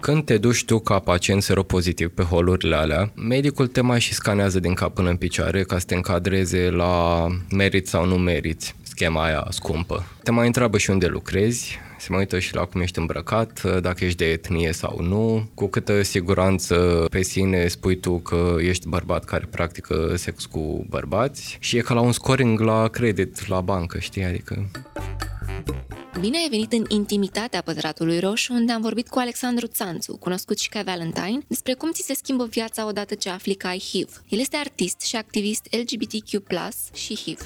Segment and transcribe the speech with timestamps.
[0.00, 4.60] Când te duci tu ca pacient seropozitiv pe holurile alea, medicul te mai și scanează
[4.60, 9.24] din cap până în picioare ca să te încadreze la meriți sau nu meriți schema
[9.24, 10.06] aia scumpă.
[10.22, 14.04] Te mai întreabă și unde lucrezi, se mai uită și la cum ești îmbrăcat, dacă
[14.04, 19.24] ești de etnie sau nu, cu câtă siguranță pe sine spui tu că ești bărbat
[19.24, 23.98] care practică sex cu bărbați și e ca la un scoring la credit la bancă,
[23.98, 24.70] știi, adică...
[26.20, 30.68] Bine ai venit în intimitatea Pătratului Roșu, unde am vorbit cu Alexandru Țanțu, cunoscut și
[30.68, 34.22] ca Valentine, despre cum ți se schimbă viața odată ce afli că ai HIV.
[34.28, 36.48] El este artist și activist LGBTQ+,
[36.94, 37.40] și HIV.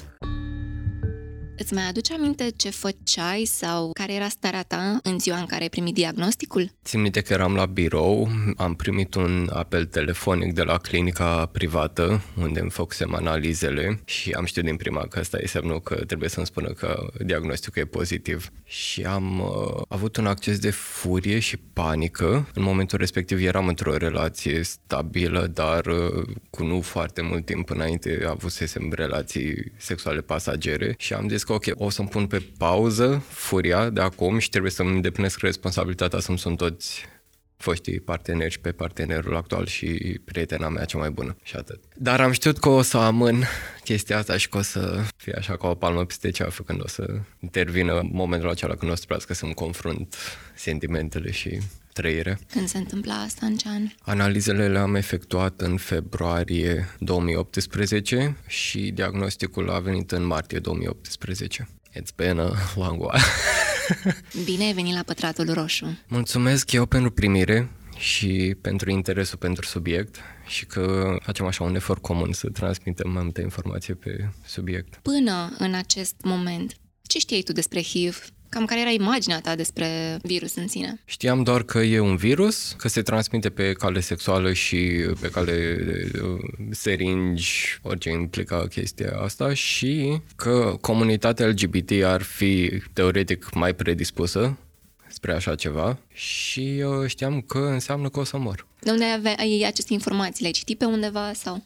[1.61, 5.61] Îți mai aduce aminte ce făceai sau care era starea ta în ziua în care
[5.61, 6.71] ai primit diagnosticul?
[6.83, 12.21] Țin minte că eram la birou, am primit un apel telefonic de la clinica privată
[12.41, 16.29] unde îmi făcusem analizele și am știut din prima că asta e semnul că trebuie
[16.29, 18.51] să-mi spună că diagnosticul e pozitiv.
[18.63, 22.49] Și am uh, avut un acces de furie și panică.
[22.53, 28.25] În momentul respectiv eram într-o relație stabilă, dar uh, cu nu foarte mult timp înainte
[28.27, 33.89] avusesem relații sexuale pasagere și am zis că ok, o să-mi pun pe pauză furia
[33.89, 37.05] de acum și trebuie să-mi îndeplinesc responsabilitatea să-mi sunt toți
[37.57, 41.83] foștii parteneri și pe partenerul actual și prietena mea cea mai bună și atât.
[41.95, 43.43] Dar am știut că o să amân
[43.83, 46.87] chestia asta și că o să fie așa ca o palmă peste ceafă când o
[46.87, 50.15] să intervină momentul acela când o să trebuiască să-mi confrunt
[50.55, 51.59] sentimentele și
[51.93, 52.39] trăire.
[52.51, 53.81] Când se întâmpla asta, în ce an?
[53.99, 61.69] Analizele le-am efectuat în februarie 2018 și diagnosticul a venit în martie 2018.
[61.91, 63.21] It's been a long while.
[64.45, 65.97] Bine ai venit la Pătratul Roșu.
[66.07, 72.01] Mulțumesc eu pentru primire și pentru interesul pentru subiect și că facem așa un efort
[72.01, 74.99] comun să transmitem mai multe informații pe subiect.
[75.01, 78.25] Până în acest moment, ce știai tu despre HIV?
[78.49, 81.01] Cam care era imaginea ta despre virus în sine?
[81.05, 85.77] Știam doar că e un virus, că se transmite pe cale sexuală și pe cale
[86.69, 94.57] seringi, orice implica chestia asta și că comunitatea LGBT ar fi teoretic mai predispusă
[95.07, 98.67] spre așa ceva și știam că înseamnă că o să mor.
[98.79, 100.41] De unde ai, ai aceste informații?
[100.41, 101.63] Le-ai citit pe undeva sau?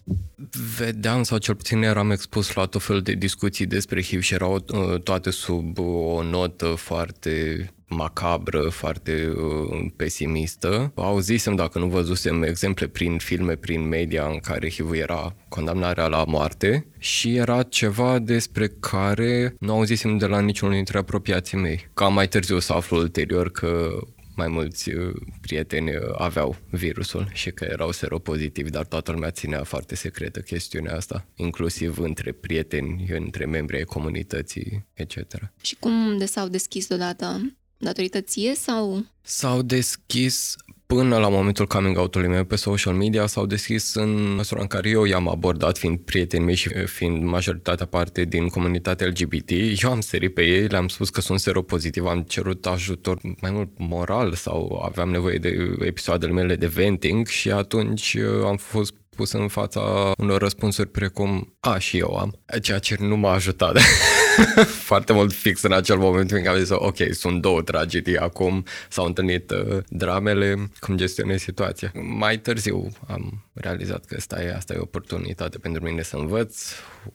[0.77, 4.53] Vedeam sau cel puțin eram expus la tot fel de discuții despre HIV și erau
[4.53, 10.91] uh, toate sub o notă foarte macabră, foarte uh, pesimistă.
[10.95, 16.23] Auzisem, dacă nu văzusem, exemple prin filme, prin media în care HIV era condamnarea la
[16.27, 21.89] moarte și era ceva despre care nu auzisem de la niciunul dintre apropiații mei.
[21.93, 23.89] Ca mai târziu să aflu ulterior că
[24.35, 29.63] mai mulți uh, prieteni uh, aveau virusul și că erau seropozitivi, dar toată lumea ținea
[29.63, 35.17] foarte secretă chestiunea asta, inclusiv între prieteni, între membrii ai comunității, etc.
[35.61, 37.55] Și cum de s-au deschis deodată?
[37.77, 39.05] Datorită ție sau?
[39.21, 40.55] S-au deschis
[40.95, 44.89] până la momentul coming out-ului meu pe social media s-au deschis în măsura în care
[44.89, 49.49] eu i-am abordat, fiind prietenii mei și fiind majoritatea parte din comunitatea LGBT,
[49.83, 53.69] eu am sărit pe ei, le-am spus că sunt seropozitiv, am cerut ajutor mai mult
[53.77, 59.31] moral sau aveam nevoie de episoadele mele de venting și atunci uh, am fost pus
[59.31, 63.77] în fața unor răspunsuri precum a, și eu am, ceea ce nu m-a ajutat
[64.89, 68.65] foarte mult fix în acel moment în care am zis, ok, sunt două tragedii acum,
[68.89, 71.91] s-au întâlnit uh, dramele, cum gestionez situația.
[72.17, 76.63] Mai târziu am realizat că asta e, asta e o oportunitate pentru mine să învăț,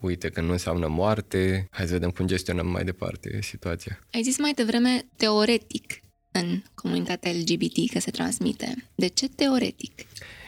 [0.01, 3.99] uite că nu înseamnă moarte, hai să vedem cum gestionăm mai departe situația.
[4.13, 6.01] Ai zis mai devreme teoretic
[6.33, 8.75] în comunitatea LGBT că se transmite.
[8.95, 9.93] De ce teoretic?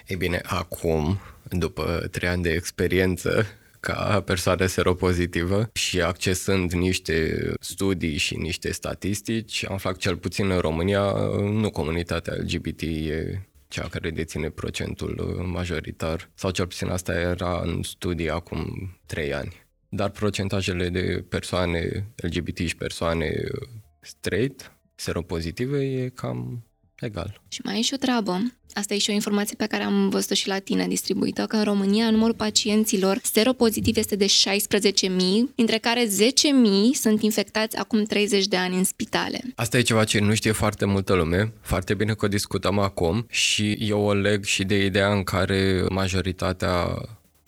[0.07, 1.21] Ei bine, acum,
[1.51, 3.47] după trei ani de experiență
[3.81, 10.59] ca persoană seropozitivă și accesând niște studii și niște statistici, am fac cel puțin în
[10.59, 17.61] România, nu comunitatea LGBT e cea care deține procentul majoritar, sau cel puțin asta era
[17.65, 19.67] în studii acum trei ani.
[19.89, 23.35] Dar procentajele de persoane LGBT și persoane
[24.01, 26.65] straight, seropozitive, e cam
[27.01, 27.41] egal.
[27.49, 28.43] Și mai e și o treabă.
[28.75, 31.65] Asta e și o informație pe care am văzut-o și la tine distribuită, că în
[31.65, 34.29] România numărul pacienților seropozitiv este de 16.000,
[35.55, 36.11] dintre care 10.000
[36.93, 39.41] sunt infectați acum 30 de ani în spitale.
[39.55, 43.27] Asta e ceva ce nu știe foarte multă lume, foarte bine că o discutăm acum
[43.31, 47.01] și eu o leg și de ideea în care majoritatea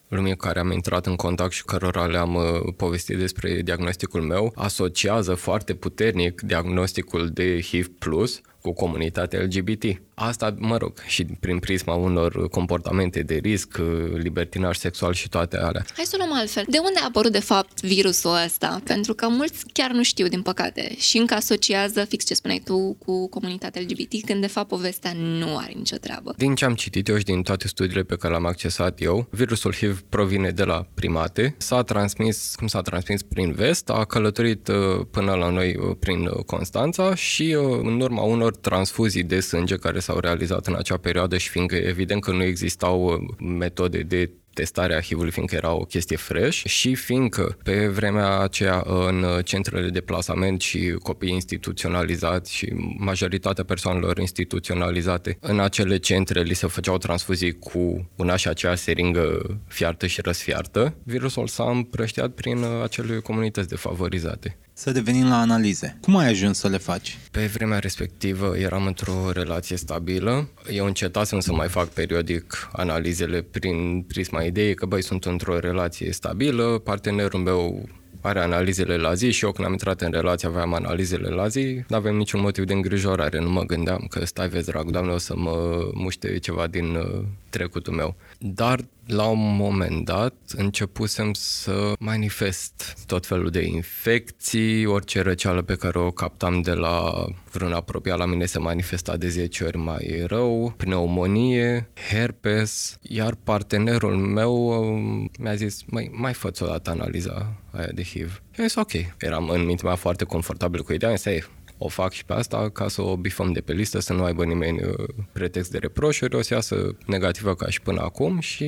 [0.09, 5.35] lumii care am intrat în contact și cărora le-am uh, povestit despre diagnosticul meu, asociază
[5.35, 10.03] foarte puternic diagnosticul de HIV plus cu comunitatea LGBT.
[10.27, 13.81] Asta, mă rog, și prin prisma unor comportamente de risc,
[14.13, 15.85] libertinaj sexual și toate alea.
[15.97, 16.65] Hai să luăm altfel.
[16.69, 18.81] De unde a apărut, de fapt, virusul ăsta?
[18.85, 22.97] Pentru că mulți chiar nu știu, din păcate, și încă asociază, fix ce spuneai tu,
[22.99, 26.35] cu comunitatea LGBT, când, de fapt, povestea nu are nicio treabă.
[26.37, 29.75] Din ce am citit eu și din toate studiile pe care le-am accesat eu, virusul
[29.75, 35.07] HIV provine de la primate, s-a transmis, cum s-a transmis prin vest, a călătorit uh,
[35.11, 40.01] până la noi uh, prin uh, Constanța și în urma unor transfuzii de sânge care
[40.13, 45.31] s-au realizat în acea perioadă și fiindcă evident că nu existau metode de testarea HIV-ului,
[45.31, 50.97] fiindcă era o chestie fresh și fiindcă pe vremea aceea în centrele de plasament și
[51.03, 58.37] copii instituționalizați și majoritatea persoanelor instituționalizate în acele centre li se făceau transfuzii cu una
[58.37, 64.57] și aceea seringă fiartă și răsfiartă, virusul s-a împrăștiat prin acele comunități defavorizate.
[64.75, 65.97] Să devenim la analize.
[66.01, 67.19] Cum ai ajuns să le faci?
[67.31, 70.49] Pe vremea respectivă eram într-o relație stabilă.
[70.71, 76.13] Eu încetasem să mai fac periodic analizele prin prisma ideii că, băi, sunt într-o relație
[76.13, 77.89] stabilă, partenerul meu
[78.21, 81.85] are analizele la zi și eu când am intrat în relație aveam analizele la zi,
[81.89, 85.19] nu avem niciun motiv de îngrijorare, nu mă gândeam că stai vezi drag, doamne, o
[85.19, 88.17] să mă muște ceva din uh, trecutul meu.
[88.39, 95.75] Dar la un moment dat începusem să manifest tot felul de infecții, orice răceală pe
[95.75, 100.25] care o captam de la vreun apropiat la mine se manifesta de 10 ori mai
[100.27, 107.53] rău, pneumonie, herpes, iar partenerul meu um, mi-a zis, mai, mai fă o dată analiza
[107.71, 108.43] aia de HIV.
[108.51, 108.93] Și am zis, ok.
[109.19, 111.49] Eram în mintea mea foarte confortabil cu ideea, am zis,
[111.83, 114.45] o fac și pe asta ca să o bifăm de pe listă, să nu aibă
[114.45, 118.65] nimeni uh, pretext de reproșuri, o să iasă negativă ca și până acum și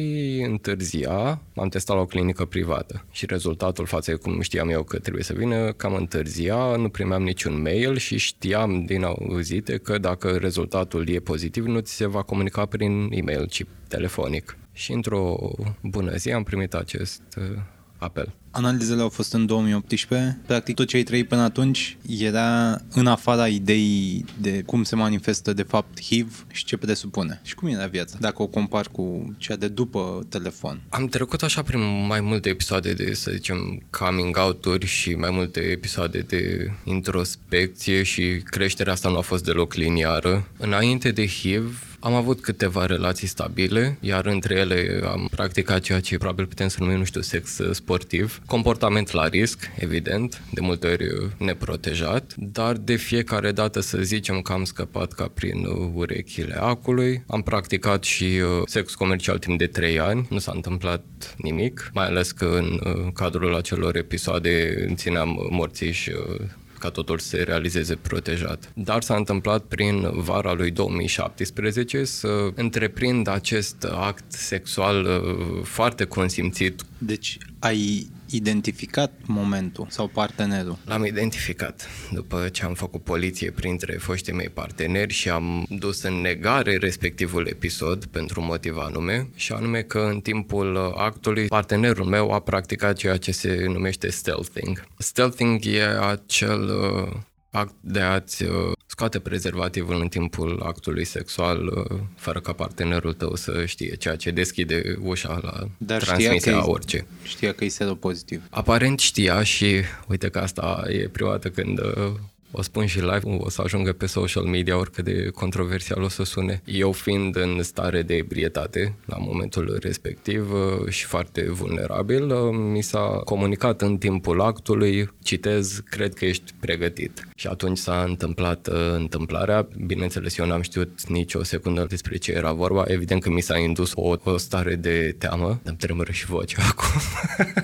[0.48, 4.98] întârzia, am testat la o clinică privată și rezultatul față de cum știam eu că
[4.98, 10.36] trebuie să vină, cam întârzia, nu primeam niciun mail și știam din auzite că dacă
[10.36, 14.56] rezultatul e pozitiv, nu ți se va comunica prin e-mail, ci telefonic.
[14.72, 15.50] Și într-o
[15.82, 17.58] bună zi am primit acest uh,
[17.98, 18.32] apel.
[18.50, 20.38] Analizele au fost în 2018.
[20.46, 25.52] Practic tot ce ai trăit până atunci era în afara ideii de cum se manifestă
[25.52, 27.40] de fapt HIV și ce presupune.
[27.42, 30.80] Și cum era viața, dacă o compar cu cea de după telefon?
[30.88, 35.60] Am trecut așa prin mai multe episoade de, să zicem, coming out-uri și mai multe
[35.60, 40.48] episoade de introspecție și creșterea asta nu a fost deloc liniară.
[40.58, 46.18] Înainte de HIV, am avut câteva relații stabile, iar între ele am practicat ceea ce
[46.18, 48.40] probabil putem să numim, nu știu, sex sportiv.
[48.46, 51.06] Comportament la risc, evident, de multe ori
[51.38, 57.24] neprotejat, dar de fiecare dată să zicem că am scăpat ca prin urechile acului.
[57.26, 61.04] Am practicat și uh, sex comercial timp de 3 ani, nu s-a întâmplat
[61.36, 66.40] nimic, mai ales că în uh, cadrul acelor episoade țineam morțiși uh,
[66.84, 68.72] ca totul să se realizeze protejat.
[68.74, 76.82] Dar s-a întâmplat prin vara lui 2017 să întreprind acest act sexual uh, foarte consimțit.
[76.98, 80.78] Deci ai identificat momentul sau partenerul?
[80.84, 86.14] L-am identificat după ce am făcut poliție printre foștii mei parteneri și am dus în
[86.14, 92.30] negare respectivul episod pentru un motiv anume și anume că în timpul actului partenerul meu
[92.30, 94.84] a practicat ceea ce se numește stealthing.
[94.98, 97.16] Stealthing e acel uh,
[97.50, 103.34] act de a-ți uh, scoate prezervativul în timpul actului sexual uh, fără ca partenerul tău
[103.34, 107.06] să știe, ceea ce deschide ușa la Dar transmisia a orice.
[107.22, 108.42] Știa că e seropozitiv.
[108.50, 112.12] Aparent știa și uite că asta e prima dată când uh,
[112.56, 116.24] o spun și live, o să ajungă pe social media oricât de controversial o să
[116.24, 116.62] sune.
[116.64, 122.82] Eu fiind în stare de ebrietate la momentul respectiv uh, și foarte vulnerabil, uh, mi
[122.82, 127.28] s-a comunicat în timpul actului, citez, cred că ești pregătit.
[127.34, 129.68] Și atunci s-a întâmplat uh, întâmplarea.
[129.86, 132.84] Bineînțeles, eu n-am știut nici o secundă despre ce era vorba.
[132.86, 135.60] Evident că mi s-a indus o, o stare de teamă.
[135.62, 137.00] Îmi tremură și vocea acum.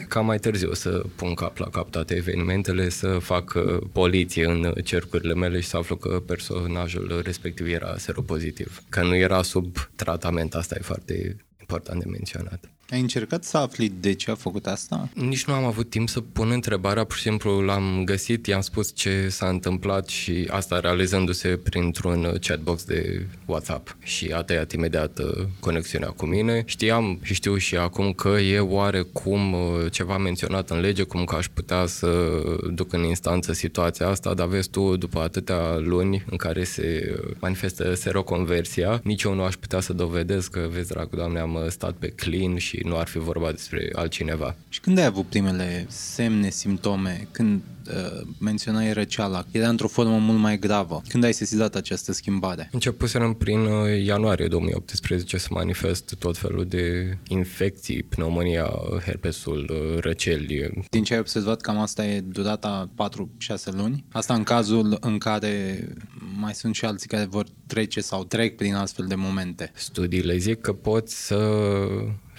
[0.08, 3.52] Cam mai târziu să pun cap la cap toate evenimentele, să fac
[3.92, 8.82] poliție în cercurile mele și să aflu că personajul respectiv era seropozitiv.
[8.88, 12.70] Că nu era sub tratament, asta e foarte important de menționat.
[12.90, 15.08] Ai încercat să afli de ce a făcut asta?
[15.14, 18.94] Nici nu am avut timp să pun întrebarea, pur și simplu l-am găsit, i-am spus
[18.94, 25.46] ce s-a întâmplat și asta realizându-se printr-un chatbox de WhatsApp și a tăiat imediat uh,
[25.60, 26.62] conexiunea cu mine.
[26.66, 31.34] Știam și știu și acum că e oarecum uh, ceva menționat în lege, cum că
[31.34, 32.42] aș putea să
[32.72, 37.94] duc în instanță situația asta, dar vezi tu, după atâtea luni în care se manifestă
[37.94, 42.08] seroconversia, nici eu nu aș putea să dovedesc că, vezi, dragul doamne, am stat pe
[42.08, 44.56] clean și și nu ar fi vorba despre altcineva.
[44.68, 47.28] Și când ai avut primele semne, simptome?
[47.30, 51.02] Când uh, menționai răceala, era într-o formă mult mai gravă.
[51.08, 52.68] Când ai sesizat această schimbare?
[52.72, 58.70] Începuserăm prin uh, ianuarie 2018 să manifest tot felul de infecții, pneumonia,
[59.04, 60.84] herpesul, uh, răceli.
[60.90, 64.04] Din ce ai observat, cam asta e durata 4-6 luni?
[64.12, 65.88] Asta în cazul în care
[66.36, 69.70] mai sunt și alții care vor trece sau trec prin astfel de momente.
[69.74, 71.36] Studiile zic că poți să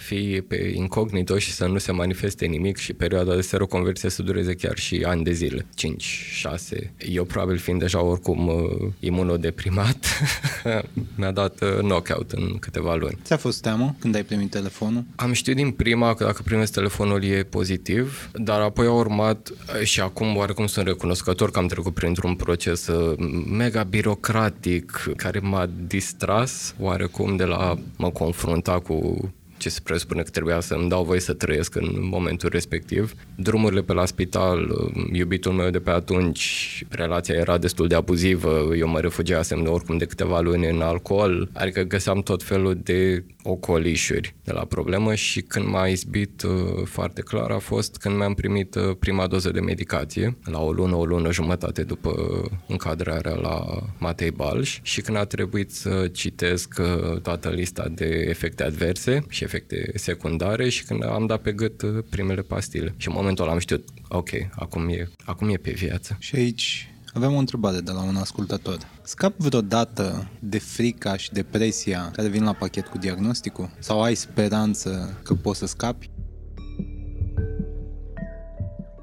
[0.02, 4.54] fii pe incognito și să nu se manifeste nimic și perioada de seroconversie să dureze
[4.54, 5.66] chiar și ani de zile,
[6.76, 6.88] 5-6.
[6.98, 10.06] Eu probabil fiind deja oricum uh, imunodeprimat,
[11.18, 13.18] mi-a dat uh, knockout în câteva luni.
[13.24, 15.04] Ți-a fost teamă când ai primit telefonul?
[15.16, 19.82] Am știut din prima că dacă primesc telefonul e pozitiv, dar apoi a urmat uh,
[19.82, 22.88] și acum oarecum sunt recunoscător că am trecut printr-un proces
[23.50, 29.30] mega birocratic care m-a distras oarecum de la mă confrunta cu
[29.62, 33.14] ce se presupune că trebuia să îmi dau voie să trăiesc în momentul respectiv.
[33.36, 38.88] Drumurile pe la spital, iubitul meu de pe atunci, relația era destul de abuzivă, eu
[38.88, 44.34] mă refugiasem de oricum de câteva luni în alcool, adică găseam tot felul de ocolișuri
[44.44, 46.50] de la problemă și când m-a izbit uh,
[46.84, 50.94] foarte clar a fost când mi-am primit uh, prima doză de medicație, la o lună,
[50.94, 52.12] o lună jumătate după
[52.66, 58.62] încadrarea la Matei Balș și când a trebuit să citesc uh, toată lista de efecte
[58.62, 62.94] adverse și efecte secundare și când am dat pe gât primele pastile.
[62.96, 66.16] Și în momentul ăla am știut, ok, acum e, acum e pe viață.
[66.18, 68.78] Și aici avem o întrebare de la un ascultător.
[69.02, 73.70] Scap vreodată de frica și depresia care vin la pachet cu diagnosticul?
[73.78, 76.10] Sau ai speranță că poți să scapi?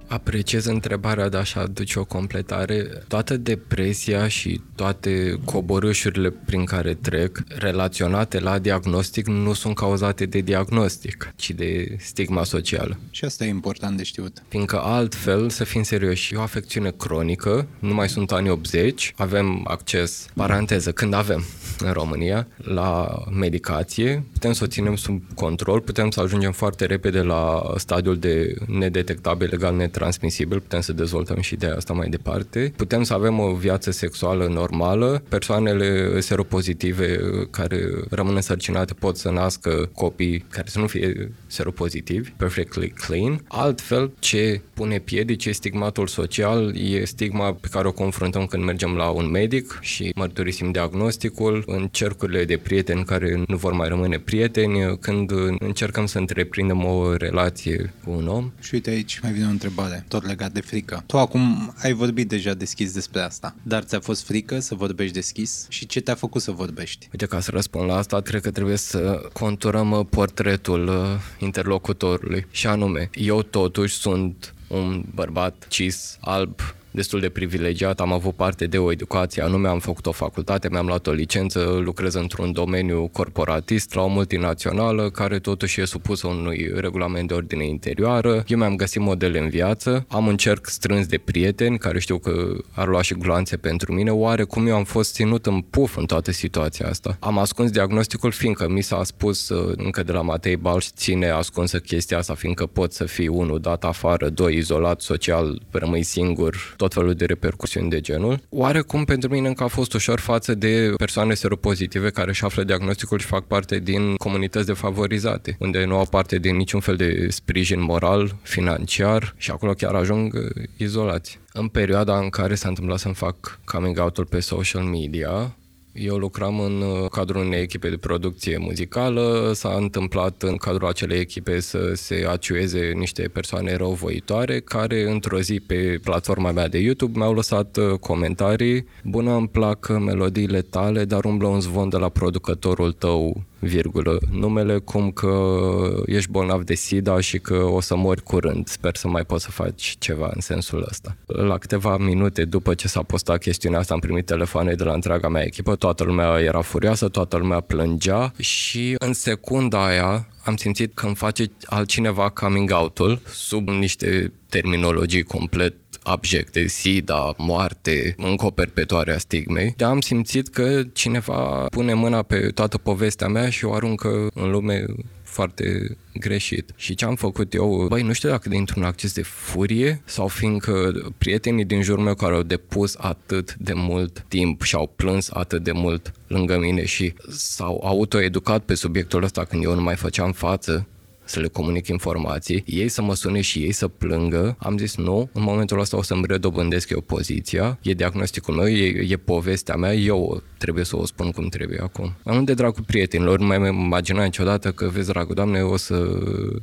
[0.09, 3.03] Apreciez întrebarea de a-și aduce o completare.
[3.07, 10.39] Toată depresia și toate coborâșurile prin care trec, relaționate la diagnostic, nu sunt cauzate de
[10.39, 12.99] diagnostic, ci de stigma socială.
[13.09, 14.43] Și asta e important de știut.
[14.47, 19.65] Fiindcă altfel, să fim serioși, e o afecțiune cronică, nu mai sunt anii 80, avem
[19.67, 21.45] acces, paranteză, când avem
[21.79, 27.21] în România, la medicație, putem să o ținem sub control, putem să ajungem foarte repede
[27.21, 32.73] la stadiul de nedetectabil legal netransmisibil, putem să dezvoltăm și ideea asta mai departe.
[32.75, 37.19] Putem să avem o viață sexuală normală, persoanele seropozitive
[37.51, 43.43] care rămân însărcinate pot să nască copii care să nu fie seropozitivi, perfectly clean.
[43.47, 48.95] Altfel, ce pune piedici e stigmatul social, e stigma pe care o confruntăm când mergem
[48.95, 54.19] la un medic și mărturisim diagnosticul, în cercurile de prieteni care nu vor mai rămâne
[54.19, 58.51] prieteni, când încercăm să întreprindem o relație cu un om.
[58.59, 61.03] Și uite aici mai vine o întrebare, tot legat de frică.
[61.05, 65.65] Tu acum ai vorbit deja deschis despre asta, dar ți-a fost frică să vorbești deschis
[65.69, 67.07] și ce te-a făcut să vorbești?
[67.11, 70.95] Uite, ca să răspund la asta, cred că trebuie să conturăm portretul uh,
[71.39, 76.59] interlocutorului și anume, eu totuși sunt un bărbat cis, alb,
[76.91, 80.85] destul de privilegiat, am avut parte de o educație anume, am făcut o facultate, mi-am
[80.85, 86.71] luat o licență, lucrez într-un domeniu corporatist la o multinațională care totuși e supusă unui
[86.75, 88.43] regulament de ordine interioară.
[88.47, 92.55] Eu mi-am găsit modele în viață, am un cerc strâns de prieteni care știu că
[92.71, 96.05] ar lua și gloanțe pentru mine, oare cum eu am fost ținut în puf în
[96.05, 97.17] toată situația asta.
[97.19, 101.79] Am ascuns diagnosticul fiindcă mi s-a spus uh, încă de la Matei Balș ține ascunsă
[101.79, 106.88] chestia asta fiindcă pot să fii unul dat afară, doi izolat social, rămâi singur, tot
[106.93, 108.41] felul de repercusiuni de genul.
[108.49, 113.19] Oarecum pentru mine încă a fost ușor față de persoane seropozitive care își află diagnosticul
[113.19, 117.81] și fac parte din comunități defavorizate, unde nu au parte din niciun fel de sprijin
[117.81, 121.39] moral, financiar și acolo chiar ajung uh, izolați.
[121.53, 125.55] În perioada în care s-a întâmplat să-mi fac coming out-ul pe social media,
[125.93, 131.19] eu lucram în uh, cadrul unei echipe de producție muzicală, s-a întâmplat în cadrul acelei
[131.19, 137.17] echipe să se aciueze niște persoane răuvoitoare care într-o zi pe platforma mea de YouTube
[137.17, 138.85] mi-au lăsat uh, comentarii.
[139.03, 144.77] Bună, îmi plac melodiile tale, dar umblă un zvon de la producătorul tău virgulă, numele
[144.77, 145.59] cum că
[146.05, 148.67] ești bolnav de SIDA și că o să mori curând.
[148.67, 151.15] Sper să mai poți să faci ceva în sensul ăsta.
[151.25, 155.27] La câteva minute după ce s-a postat chestiunea asta, am primit telefoane de la întreaga
[155.27, 160.93] mea echipă, toată lumea era furioasă, toată lumea plângea și în secunda aia am simțit
[160.93, 165.73] că îmi face altcineva coming out-ul sub niște terminologii complet
[166.03, 169.73] abjecte, sida, moarte, încă o perpetuare a stigmei.
[169.77, 174.51] De am simțit că cineva pune mâna pe toată povestea mea și o aruncă în
[174.51, 174.85] lume
[175.23, 176.71] foarte greșit.
[176.75, 180.91] Și ce am făcut eu, băi, nu știu dacă dintr-un acces de furie sau fiindcă
[181.17, 185.63] prietenii din jurul meu care au depus atât de mult timp și au plâns atât
[185.63, 190.31] de mult lângă mine și s-au autoeducat pe subiectul ăsta când eu nu mai făceam
[190.31, 190.87] față
[191.29, 194.55] să le comunic informații, ei să mă sune și ei să plângă.
[194.59, 199.05] Am zis nu, în momentul ăsta o să-mi redobândesc eu poziția, e diagnosticul meu, e,
[199.09, 202.15] e povestea mea, eu trebuie să o spun cum trebuie acum.
[202.23, 206.07] Am de dragul prietenilor, nu mai imagina niciodată că, vezi, dragul doamne, o să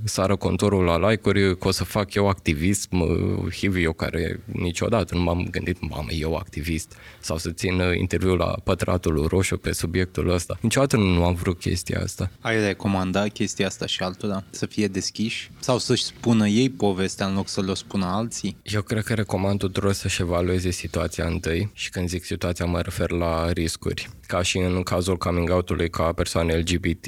[0.04, 3.04] sară contorul la like-uri, că o să fac eu activism,
[3.50, 8.54] HIV, eu care niciodată nu m-am gândit, mamă, eu activist, sau să țin interviul la
[8.64, 10.58] pătratul roșu pe subiectul ăsta.
[10.60, 12.30] Niciodată nu am vrut chestia asta.
[12.40, 14.44] Ai recomanda chestia asta și altora?
[14.56, 15.50] Să fie deschiși?
[15.60, 18.56] Sau să-și spună ei povestea în loc să le spună alții?
[18.62, 23.10] Eu cred că recomand tuturor să-și evalueze situația întâi și când zic situația mă refer
[23.10, 24.08] la riscuri.
[24.26, 27.06] Ca și în cazul coming out-ului ca persoane LGBT,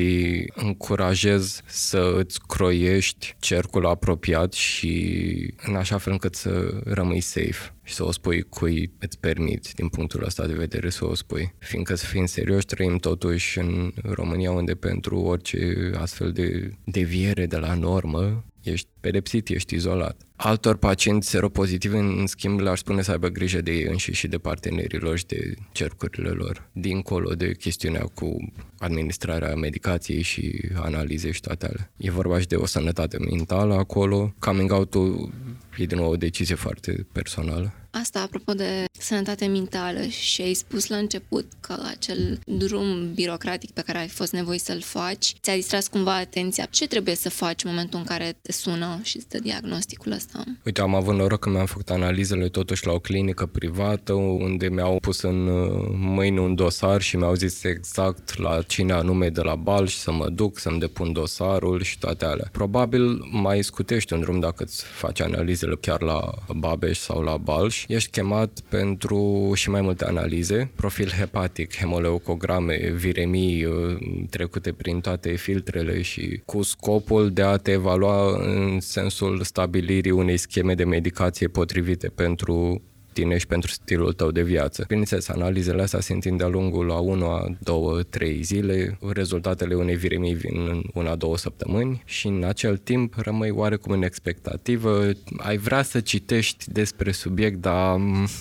[0.55, 7.95] încurajez să îți croiești cercul apropiat și în așa fel încât să rămâi safe și
[7.95, 11.55] să o spui cui îți permiți din punctul ăsta de vedere să o spui.
[11.59, 17.57] Fiindcă să fim serioși, trăim totuși în România unde pentru orice astfel de deviere de
[17.57, 20.21] la normă ești pedepsit, ești izolat.
[20.37, 24.39] Altor pacienți seropositivi, în schimb, le-aș spune să aibă grijă de ei înșiși și de
[24.39, 31.67] partenerilor și de cercurile lor, dincolo de chestiunea cu administrarea medicației și analize și toate
[31.67, 31.93] alea.
[31.97, 34.35] E vorba și de o sănătate mentală acolo.
[34.39, 35.33] Coming out-ul
[35.79, 37.73] e din nou o decizie foarte personală.
[37.91, 43.83] Asta, apropo de sănătate mentală și ai spus la început că acel drum birocratic pe
[43.87, 46.67] care ai fost nevoie să-l faci ți-a distras cumva atenția.
[46.71, 50.45] Ce trebuie să faci în momentul în care te sună și îți dă diagnosticul ăsta?
[50.65, 54.99] Uite, am avut noroc că mi-am făcut analizele totuși la o clinică privată unde mi-au
[55.01, 59.55] pus în uh, mâini un dosar și mi-au zis exact la cine anume de la
[59.55, 62.49] bal și să mă duc, să-mi depun dosarul și toate alea.
[62.53, 67.78] Probabil mai scutești un drum dacă îți faci analizele chiar la Babeș sau la Balș
[67.89, 73.99] ești chemat pentru și mai multe analize, profil hepatic, hemoleucograme, viremii uh,
[74.31, 80.37] trecute prin toate filtrele și cu scopul de a te evalua în sensul stabilirii unei
[80.37, 82.83] scheme de medicație potrivite pentru
[83.19, 84.85] tine și pentru stilul tău de viață.
[84.89, 90.35] Bineînțeles, analizele astea se întind de-a lungul la 1, 2, 3 zile, rezultatele unei viremii
[90.35, 95.83] vin în una, două săptămâni și în acel timp rămâi oarecum în expectativă, ai vrea
[95.83, 98.01] să citești despre subiect, dar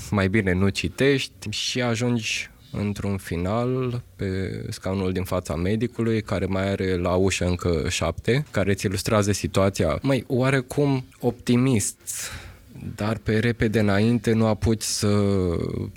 [0.09, 6.69] mai bine nu citești și ajungi într-un final pe scaunul din fața medicului care mai
[6.69, 9.99] are la ușă încă șapte, care îți ilustrează situația.
[10.01, 11.97] Mai oarecum optimist
[12.95, 15.07] dar pe repede înainte nu apuci să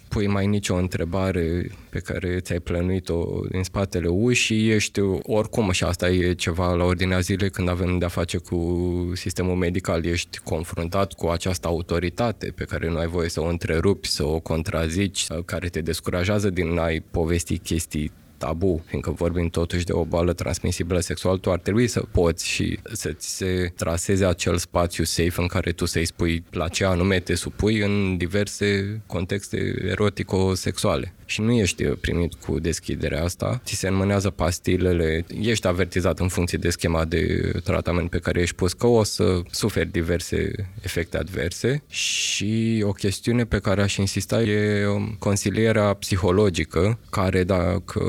[0.08, 6.10] pui mai nicio întrebare pe care ți-ai plănuit-o din spatele ușii, ești oricum și asta
[6.10, 11.26] e ceva la ordinea zilei când avem de-a face cu sistemul medical, ești confruntat cu
[11.26, 15.80] această autoritate pe care nu ai voie să o întrerupi, să o contrazici, care te
[15.80, 21.50] descurajează din a-i povesti chestii tabu, fiindcă vorbim totuși de o boală transmisibilă sexual, tu
[21.50, 26.04] ar trebui să poți și să-ți se traseze acel spațiu safe în care tu să-i
[26.04, 32.58] spui la ce anume te supui în diverse contexte erotico-sexuale și nu ești primit cu
[32.58, 38.18] deschiderea asta, ți se înmânează pastilele, ești avertizat în funcție de schema de tratament pe
[38.18, 41.82] care ești pus că o să suferi diverse efecte adverse.
[41.88, 44.86] Și o chestiune pe care aș insista e
[45.18, 48.02] consilierea psihologică, care dacă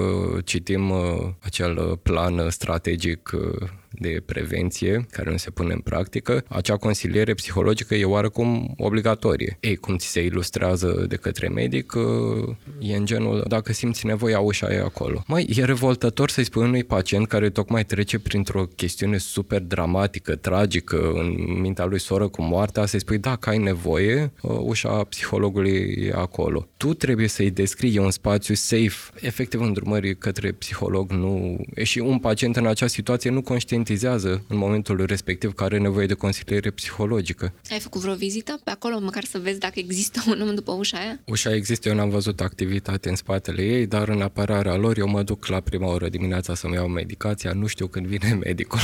[0.45, 6.77] citim uh, acel plan strategic uh, de prevenție care nu se pune în practică, acea
[6.77, 9.58] consiliere psihologică e oarecum obligatorie.
[9.60, 11.93] Ei, cum ți se ilustrează de către medic,
[12.80, 15.23] e în genul, dacă simți nevoia, ușa e acolo.
[15.27, 21.12] Mai e revoltător să-i spui unui pacient care tocmai trece printr-o chestiune super dramatică, tragică,
[21.13, 26.67] în mintea lui soră cu moartea, să-i spui, dacă ai nevoie, ușa psihologului e acolo.
[26.77, 31.60] Tu trebuie să-i descrii un spațiu safe, efectiv îndrumării către psiholog, nu...
[31.75, 35.78] E și un pacient în acea situație nu conștient conștientizează în momentul respectiv că are
[35.78, 37.54] nevoie de consiliere psihologică.
[37.72, 40.98] Ai făcut vreo vizită pe acolo, măcar să vezi dacă există un om după ușa
[40.98, 41.20] aia?
[41.26, 45.24] Ușa există, eu n-am văzut activitate în spatele ei, dar în apărarea lor eu mă
[45.24, 48.80] duc la prima oră dimineața să-mi iau medicația, nu știu când vine medicul.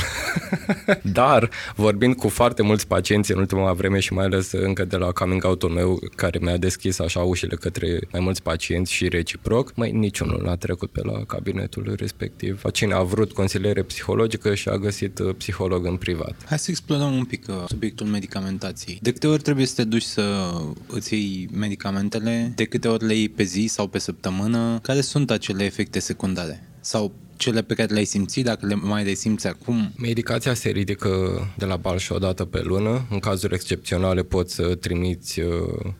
[1.20, 5.10] dar, vorbind cu foarte mulți pacienți în ultima vreme și mai ales încă de la
[5.10, 9.90] coming out-ul meu, care mi-a deschis așa ușile către mai mulți pacienți și reciproc, mai
[9.90, 12.62] niciunul n-a trecut pe la cabinetul respectiv.
[12.72, 16.34] Cine a vrut consiliere psihologică și a găsit uh, psiholog în privat.
[16.44, 18.98] Hai să explorăm un pic uh, subiectul medicamentației.
[19.02, 20.52] De câte ori trebuie să te duci să
[20.86, 22.52] îți iei medicamentele?
[22.54, 24.78] De câte ori le iei pe zi sau pe săptămână?
[24.82, 26.68] Care sunt acele efecte secundare?
[26.80, 29.92] Sau cele pe care le-ai simțit, dacă le mai resimți acum?
[29.96, 31.08] Medicația se ridică
[31.56, 33.06] de la bal și o dată pe lună.
[33.10, 35.46] În cazuri excepționale poți să trimiți uh,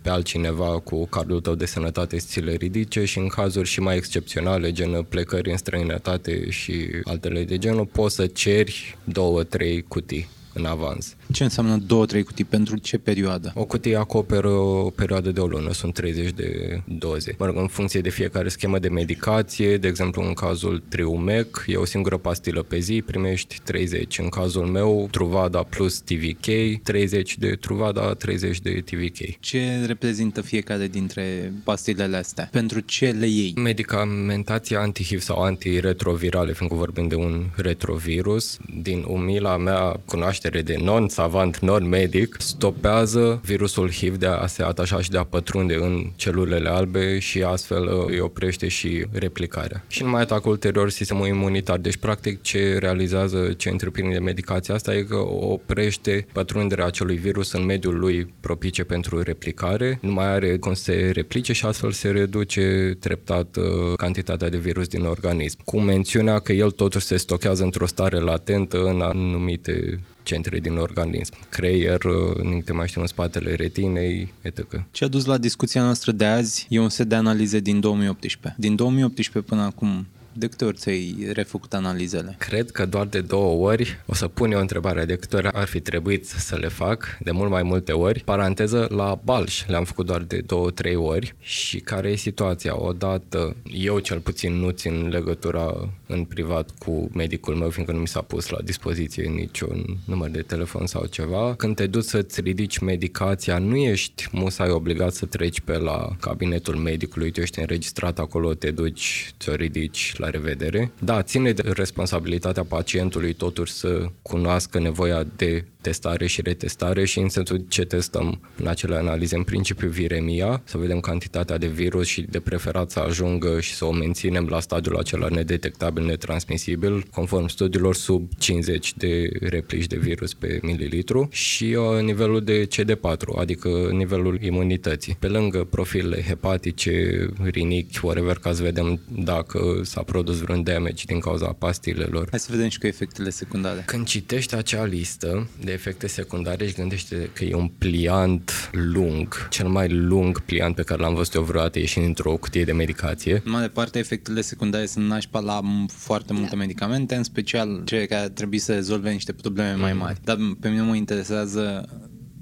[0.02, 3.80] pe altcineva cu cardul tău de sănătate să ți le ridice și în cazuri și
[3.80, 9.82] mai excepționale, gen plecări în străinătate și altele de genul, poți să ceri două, trei
[9.82, 11.16] cutii în avans.
[11.32, 12.44] Ce înseamnă două, trei cutii?
[12.44, 13.52] Pentru ce perioadă?
[13.54, 17.34] O cutie acoperă o perioadă de o lună, sunt 30 de doze.
[17.38, 21.76] Mă rog, în funcție de fiecare schemă de medicație, de exemplu în cazul Triumec, e
[21.76, 24.18] o singură pastilă pe zi, primești 30.
[24.18, 26.46] În cazul meu, Truvada plus TVK,
[26.82, 29.38] 30 de Truvada, 30 de TVK.
[29.40, 32.48] Ce reprezintă fiecare dintre pastilele astea?
[32.52, 33.54] Pentru ce le iei?
[33.56, 40.00] Medicamentația anti-HIV sau antiretrovirale, fiindcă vorbim de un retrovirus, din umila mea
[40.38, 45.24] cunoaștere de non savant non-medic stopează virusul HIV de a se atașa și de a
[45.24, 49.84] pătrunde în celulele albe și astfel uh, îi oprește și replicarea.
[49.88, 51.78] Și nu mai atacă ulterior sistemul imunitar.
[51.78, 57.52] Deci, practic, ce realizează ce întreprinde de medicația asta e că oprește pătrunderea acelui virus
[57.52, 61.90] în mediul lui propice pentru replicare, nu mai are cum să se replice și astfel
[61.90, 63.64] se reduce treptat uh,
[63.96, 65.58] cantitatea de virus din organism.
[65.64, 71.34] Cu mențiunea că el totuși se stochează într-o stare latentă în anumite centre din organism.
[71.48, 72.04] Creier,
[72.42, 74.84] nu te mai știu, în spatele retinei, etc.
[74.90, 78.60] Ce a dus la discuția noastră de azi e un set de analize din 2018.
[78.60, 80.06] Din 2018 până acum,
[80.38, 82.34] de câte ori ți-ai refăcut analizele?
[82.38, 84.00] Cred că doar de două ori.
[84.06, 85.04] O să pun eu o întrebare.
[85.04, 87.16] De câte ori ar fi trebuit să le fac?
[87.20, 88.22] De mult mai multe ori.
[88.24, 91.34] Paranteză, la Balș le-am făcut doar de două, trei ori.
[91.40, 92.82] Și care e situația?
[92.82, 98.08] Odată, eu cel puțin nu țin legătura în privat cu medicul meu, fiindcă nu mi
[98.08, 101.54] s-a pus la dispoziție niciun număr de telefon sau ceva.
[101.54, 106.74] Când te duci să-ți ridici medicația, nu ești musai obligat să treci pe la cabinetul
[106.74, 110.90] medicului, tu ești înregistrat acolo, te duci, ți-o ridici la revedere.
[110.98, 117.28] Da, ține de responsabilitatea pacientului totuși să cunoască nevoia de testare și retestare și în
[117.28, 122.20] sensul ce testăm în acele analize, în principiu viremia, să vedem cantitatea de virus și
[122.20, 127.94] de preferat să ajungă și să o menținem la stadiul acela nedetectabil, netransmisibil, conform studiilor
[127.94, 134.42] sub 50 de replici de virus pe mililitru și uh, nivelul de CD4, adică nivelul
[134.42, 135.16] imunității.
[135.18, 141.18] Pe lângă profilele hepatice, rinichi, whatever, ca să vedem dacă s-a produs vreun damage din
[141.18, 142.26] cauza pastilelor.
[142.30, 143.82] Hai să vedem și cu efectele secundare.
[143.86, 149.68] Când citești acea listă de efecte secundare și gândește că e un pliant lung, cel
[149.68, 153.42] mai lung pliant pe care l-am văzut eu vreodată ieșind într-o cutie de medicație.
[153.44, 156.56] În mare parte, efectele secundare sunt nașpa la foarte multe da.
[156.56, 159.80] medicamente, în special cele care trebuie să rezolve niște probleme mm.
[159.80, 160.18] mai mari.
[160.24, 161.88] Dar pe mine mă interesează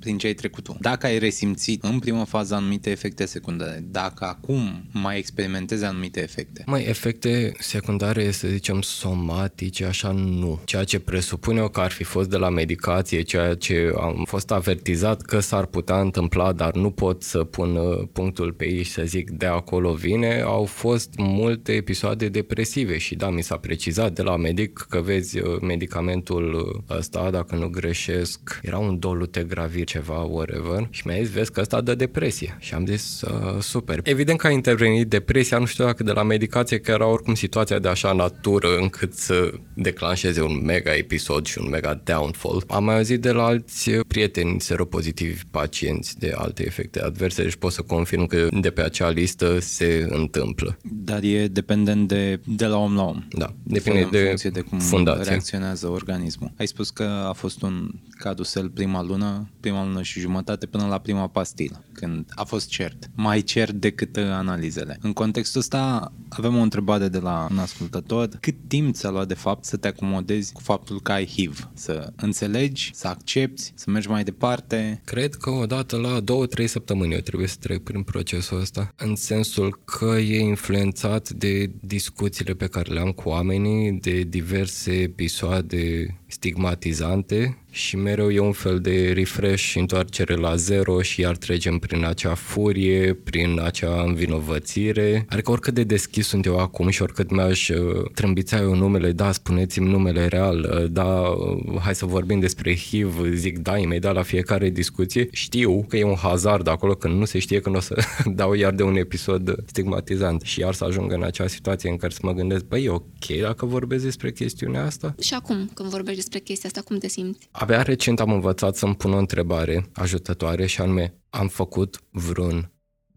[0.06, 0.76] prin ce ai trecut tu.
[0.80, 6.62] Dacă ai resimțit în prima fază anumite efecte secundare, dacă acum mai experimentezi anumite efecte.
[6.66, 10.60] Mai efecte secundare, să zicem, somatice, așa nu.
[10.64, 14.50] Ceea ce presupune eu că ar fi fost de la medicație, ceea ce am fost
[14.50, 18.90] avertizat că s-ar putea întâmpla, dar nu pot să pun uh, punctul pe ei și
[18.90, 24.12] să zic de acolo vine, au fost multe episoade depresive și da, mi s-a precizat
[24.12, 30.18] de la medic că vezi uh, medicamentul ăsta, dacă nu greșesc, era un dolutegravir, ceva,
[30.22, 32.56] whatever, și mi-a zis, vezi că ăsta dă depresie.
[32.60, 34.00] Și am zis, uh, super.
[34.02, 37.78] Evident că a intervenit depresia, nu știu dacă de la medicație, că era oricum situația
[37.78, 42.62] de așa natură încât să declanșeze un mega episod și un mega downfall.
[42.68, 47.72] Am mai auzit de la alți prieteni seropositivi pacienți de alte efecte adverse, deci pot
[47.72, 50.78] să confirm că de pe acea listă se întâmplă.
[50.82, 53.24] Dar e dependent de, de la om la om.
[53.30, 55.30] Da, depinde de, funcție de cum fundație.
[55.30, 56.52] reacționează organismul.
[56.58, 60.98] Ai spus că a fost un cadusel prima lună, prima lună și jumătate până la
[60.98, 63.10] prima pastilă, când a fost cert.
[63.14, 64.98] Mai cert decât uh, analizele.
[65.00, 68.28] În contextul ăsta avem o întrebare de la un ascultător.
[68.40, 71.70] Cât timp ți-a luat de fapt să te acomodezi cu faptul că ai HIV?
[71.74, 75.00] Să înțelegi, să accepti, să mergi mai departe?
[75.04, 79.16] Cred că odată la două, trei săptămâni eu trebuie să trec prin procesul ăsta, în
[79.16, 86.16] sensul că e influențat de discuțiile pe care le am cu oamenii, de diverse episoade
[86.36, 92.04] stigmatizante și mereu e un fel de refresh, întoarcere la zero și iar trecem prin
[92.04, 95.26] acea furie, prin acea învinovățire.
[95.28, 99.32] Adică oricât de deschis sunt eu acum și oricât mi-aș uh, trâmbița eu numele, da,
[99.32, 104.22] spuneți-mi numele real, uh, da, uh, hai să vorbim despre HIV, zic da, imediat la
[104.22, 108.04] fiecare discuție, știu că e un hazard acolo când nu se știe când o să
[108.40, 112.12] dau iar de un episod stigmatizant și iar să ajung în acea situație în care
[112.12, 115.14] să mă gândesc, băi, e ok dacă vorbesc despre chestiunea asta?
[115.20, 117.48] Și acum, când vorbești despre chestia asta, cum te simți?
[117.50, 122.70] Abia recent am învățat să-mi pun o întrebare ajutătoare și anume, am făcut vreun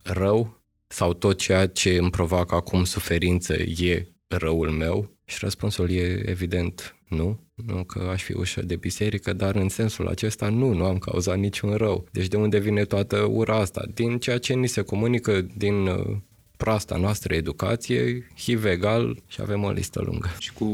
[0.03, 5.17] rău sau tot ceea ce îmi provoacă acum suferință e răul meu?
[5.25, 10.07] Și răspunsul e evident nu, nu că aș fi ușă de biserică, dar în sensul
[10.07, 12.07] acesta nu, nu am cauzat niciun rău.
[12.11, 13.85] Deci de unde vine toată ura asta?
[13.93, 16.17] Din ceea ce ni se comunică din uh,
[16.63, 20.29] proasta noastră educație, HIV egal și avem o listă lungă.
[20.37, 20.67] Și cu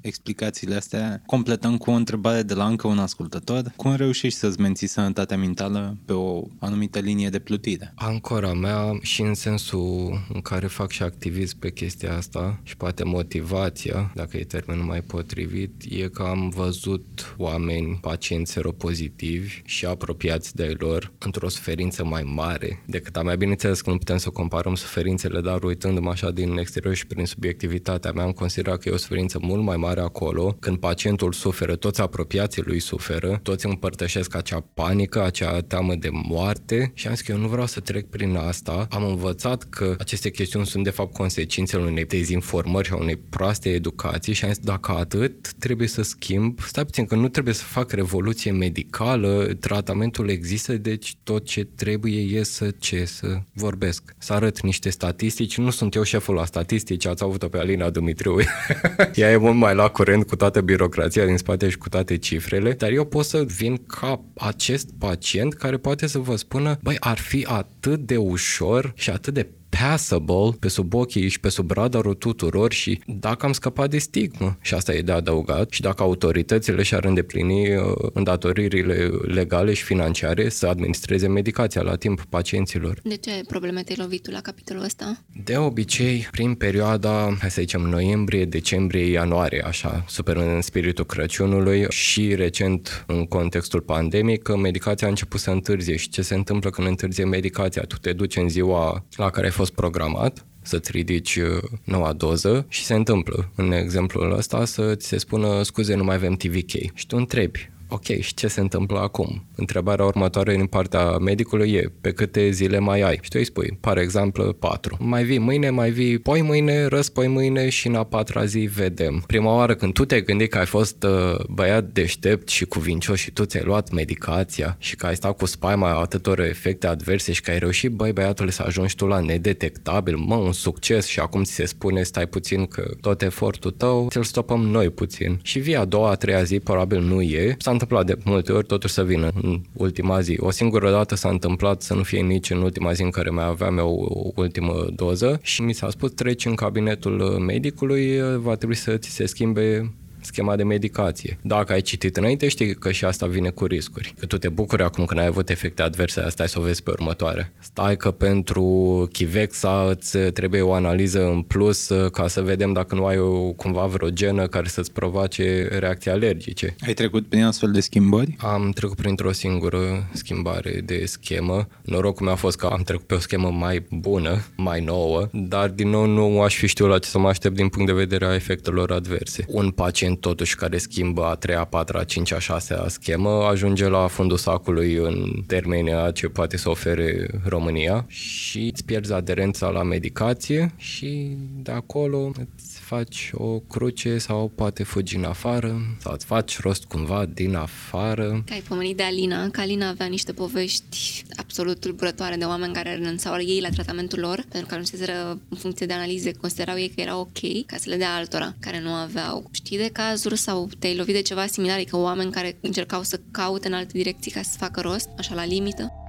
[0.00, 3.72] explicațiile astea completăm cu o întrebare de la încă un ascultător.
[3.76, 7.92] Cum reușești să-ți menții sănătatea mentală pe o anumită linie de plutire?
[7.94, 13.04] Ancora mea și în sensul în care fac și activism pe chestia asta și poate
[13.04, 20.56] motivația, dacă e termenul mai potrivit, e că am văzut oameni, pacienți seropozitivi și apropiați
[20.56, 23.36] de lor într-o suferință mai mare decât a mea.
[23.36, 27.24] Bineînțeles că nu putem să comparăm suferința suferințele, dar uitându-mă așa din exterior și prin
[27.24, 30.56] subiectivitatea mea, am considerat că e o suferință mult mai mare acolo.
[30.60, 36.90] Când pacientul suferă, toți apropiații lui suferă, toți împărtășesc acea panică, acea teamă de moarte
[36.94, 38.86] și am zis că eu nu vreau să trec prin asta.
[38.90, 43.68] Am învățat că aceste chestiuni sunt de fapt consecințele unei dezinformări și a unei proaste
[43.68, 47.64] educații și am zis dacă atât trebuie să schimb, stai puțin că nu trebuie să
[47.64, 54.32] fac revoluție medicală, tratamentul există, deci tot ce trebuie e să ce, să vorbesc, să
[54.32, 58.36] arăt niște statistici, nu sunt eu șeful la statistici, ați avut-o pe Alina Dumitriu.
[59.14, 62.72] Ea e mult mai la curent cu toată birocrația din spate și cu toate cifrele,
[62.72, 67.18] dar eu pot să vin ca acest pacient care poate să vă spună, băi, ar
[67.18, 69.46] fi atât de ușor și atât de
[69.78, 74.58] passable pe sub ochii și pe sub radarul tuturor și dacă am scăpat de stigmă,
[74.60, 80.48] și asta e de adăugat, și dacă autoritățile și-ar îndeplini uh, îndatoririle legale și financiare
[80.48, 83.00] să administreze medicația la timp pacienților.
[83.02, 85.24] De ce probleme te-ai lovit la capitolul ăsta?
[85.44, 91.86] De obicei, prin perioada, hai să zicem, noiembrie, decembrie, ianuarie, așa, super în spiritul Crăciunului
[91.88, 96.86] și recent în contextul pandemic, medicația a început să întârzie și ce se întâmplă când
[96.88, 97.82] întârzie medicația?
[97.82, 102.66] Tu te duci în ziua la care ai fost programat să-ți ridici uh, noua doză
[102.68, 106.70] și se întâmplă, în exemplul ăsta, să ți se spună scuze, nu mai avem TVK.
[106.94, 109.44] Și tu întrebi, ok, și ce se întâmplă acum?
[109.54, 113.18] Întrebarea următoare din partea medicului e, pe câte zile mai ai?
[113.22, 114.96] Și tu îi spui, par exemplu, patru.
[115.00, 119.22] Mai vii mâine, mai vii poi mâine, răspoi mâine și în a patra zi vedem.
[119.26, 123.30] Prima oară când tu te gândi că ai fost uh, băiat deștept și cuvincios și
[123.30, 127.50] tu ți-ai luat medicația și că ai stat cu spaima atâtor efecte adverse și că
[127.50, 131.52] ai reușit, băi, băiatule, să ajungi tu la nedetectabil, mă, un succes și acum ți
[131.52, 135.38] se spune, stai puțin că tot efortul tău ți-l stopăm noi puțin.
[135.42, 137.56] Și vii a doua, a treia zi probabil nu e.
[137.58, 140.36] S-a întâmplat de multe ori totuși să vină în ultima zi.
[140.40, 143.46] O singură dată s-a întâmplat să nu fie nici în ultima zi în care mai
[143.46, 143.88] aveam eu
[144.34, 149.10] o ultimă doză și mi s-a spus treci în cabinetul medicului, va trebui să ți
[149.10, 151.38] se schimbe schema de medicație.
[151.42, 154.14] Dacă ai citit înainte, știi că și asta vine cu riscuri.
[154.18, 156.90] Că tu te bucuri acum când ai avut efecte adverse, stai să o vezi pe
[156.90, 157.52] următoare.
[157.58, 162.94] Stai că pentru Chivexa îți trebuie o analiză în plus uh, ca să vedem dacă
[162.94, 166.76] nu ai o, cumva vreo genă care să-ți provoace reacții alergice.
[166.86, 168.36] Ai trecut prin astfel de schimbări?
[168.38, 171.68] Am trecut printr-o singură schimbare de schemă.
[171.82, 175.68] Norocul meu a fost că am trecut pe o schemă mai bună, mai nouă, dar
[175.68, 178.26] din nou nu aș fi știut la ce să mă aștept din punct de vedere
[178.26, 179.44] a efectelor adverse.
[179.48, 183.28] Un pacient pacient totuși care schimbă a treia, a patra, a cincea, a șasea schemă
[183.28, 189.68] ajunge la fundul sacului în termenii ce poate să ofere România și îți pierzi aderența
[189.68, 196.12] la medicație și de acolo îți faci o cruce sau poate fugi în afară sau
[196.12, 198.44] îți faci rost cumva din afară.
[198.50, 203.40] Ai pomenit de Alina, că Alina avea niște povești absolut tulburătoare de oameni care renunțau
[203.40, 207.18] ei la tratamentul lor pentru că ajunseseră în funcție de analize, considerau ei că era
[207.18, 209.48] ok ca să le dea altora care nu aveau.
[209.52, 213.66] Știi de cazuri sau te-ai lovit de ceva similar, adică oameni care încercau să caute
[213.66, 215.99] în alte direcții ca să facă rost, așa la limită?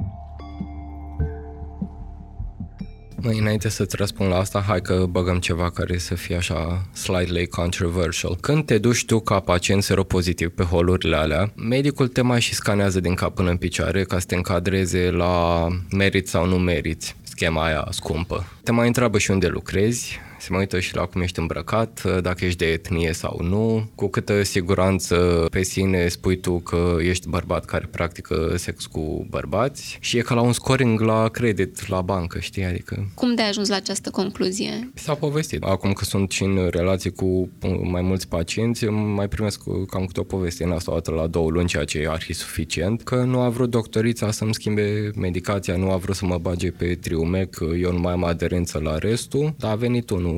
[3.24, 8.38] Înainte să-ți răspund la asta, hai că băgăm ceva care să fie așa slightly controversial.
[8.42, 13.00] Când te duci tu ca pacient seropozitiv pe holurile alea, medicul te mai și scanează
[13.00, 17.66] din cap până în picioare ca să te încadreze la meriți sau nu meriți schema
[17.66, 18.46] aia scumpă.
[18.64, 22.46] Te mai întreabă și unde lucrezi, se mai uită și la cum ești îmbrăcat, dacă
[22.46, 27.66] ești de etnie sau nu, cu câtă siguranță pe sine spui tu că ești bărbat
[27.66, 32.40] care practică sex cu bărbați și e ca la un scoring la credit la bancă,
[32.40, 32.64] știi?
[32.64, 33.12] Adică...
[33.14, 34.90] Cum de ai ajuns la această concluzie?
[34.94, 35.64] S-a povestit.
[35.64, 37.50] Acum că sunt și în relații cu
[37.84, 41.50] mai mulți pacienți, mai primesc cam câte o poveste în asta o dată la două
[41.50, 45.92] luni, ceea ce ar fi suficient, că nu a vrut doctorița să-mi schimbe medicația, nu
[45.92, 49.72] a vrut să mă bage pe triumec, eu nu mai am aderență la restul, dar
[49.72, 50.31] a venit unul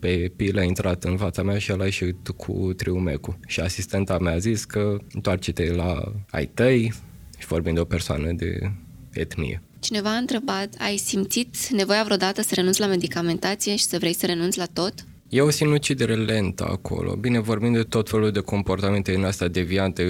[0.00, 3.38] pe pilă a intrat în fața mea și el a ieșit cu triumecul.
[3.46, 6.92] Și asistenta mea a zis că întoarce-te la ai tăi
[7.38, 8.72] și vorbim de o persoană de
[9.12, 9.62] etnie.
[9.78, 14.26] Cineva a întrebat, ai simțit nevoia vreodată să renunți la medicamentație și să vrei să
[14.26, 14.94] renunți la tot?
[15.28, 17.14] E o sinucidere lentă acolo.
[17.14, 20.04] Bine, vorbim de tot felul de comportamente în astea deviante,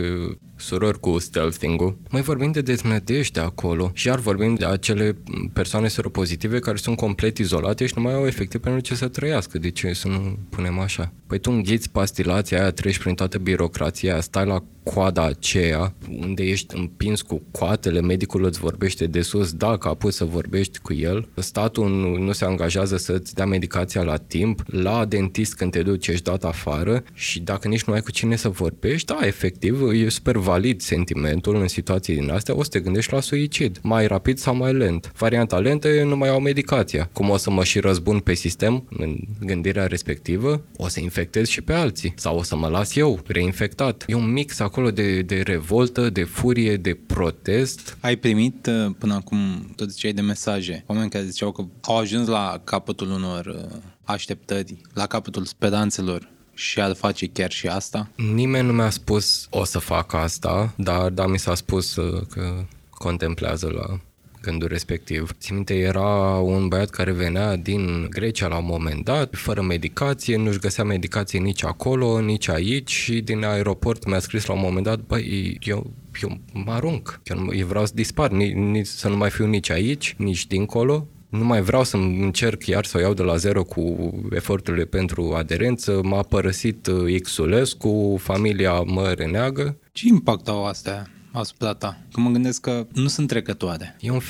[0.56, 1.98] surori cu stealthing-ul.
[2.10, 5.16] Mai vorbim de deznădejde acolo și iar vorbim de acele
[5.52, 9.58] persoane seropozitive care sunt complet izolate și nu mai au efecte pentru ce să trăiască.
[9.58, 11.12] De ce să nu punem așa?
[11.26, 16.42] Păi tu înghiți pastilația aia, treci prin toată birocrația aia, stai la coada aceea, unde
[16.42, 21.28] ești împins cu coatele, medicul îți vorbește de sus, dacă a să vorbești cu el,
[21.34, 26.06] statul nu, nu se angajează să-ți dea medicația la timp, la dentist când te duci
[26.06, 30.08] ești dat afară și dacă nici nu ai cu cine să vorbești, da, efectiv, e
[30.08, 34.38] super valid sentimentul în situații din astea, o să te gândești la suicid, mai rapid
[34.38, 35.12] sau mai lent.
[35.16, 37.08] Varianta lentă e nu mai au medicația.
[37.12, 41.60] Cum o să mă și răzbun pe sistem în gândirea respectivă, o să infectez și
[41.60, 44.04] pe alții sau o să mă las eu reinfectat.
[44.06, 47.96] E un mix acolo de, de revoltă, de furie, de protest.
[48.00, 49.38] Ai primit uh, până acum,
[49.76, 54.76] tot ziceai de mesaje, oameni care ziceau că au ajuns la capătul unor uh, așteptări,
[54.94, 58.08] la capătul speranțelor și ar face chiar și asta?
[58.14, 62.64] Nimeni nu mi-a spus o să fac asta, dar da, mi s-a spus uh, că
[62.90, 64.00] contemplează la
[64.46, 65.30] gândul respectiv.
[65.38, 70.36] Țin minte, era un băiat care venea din Grecia la un moment dat, fără medicație,
[70.36, 74.84] nu-și găsea medicație nici acolo, nici aici și din aeroport mi-a scris la un moment
[74.84, 75.92] dat, băi, eu
[76.22, 79.70] eu mă arunc, eu, eu vreau să dispar, nici, nici, să nu mai fiu nici
[79.70, 83.64] aici, nici dincolo, nu mai vreau să încerc iar să o iau de la zero
[83.64, 89.76] cu eforturile pentru aderență, m-a părăsit uh, Xulescu, familia mă reneagă.
[89.92, 91.10] Ce impact au astea?
[91.38, 91.98] Asupra ta?
[92.12, 93.96] Că mă gândesc că nu sunt trecătoare.
[94.00, 94.20] E un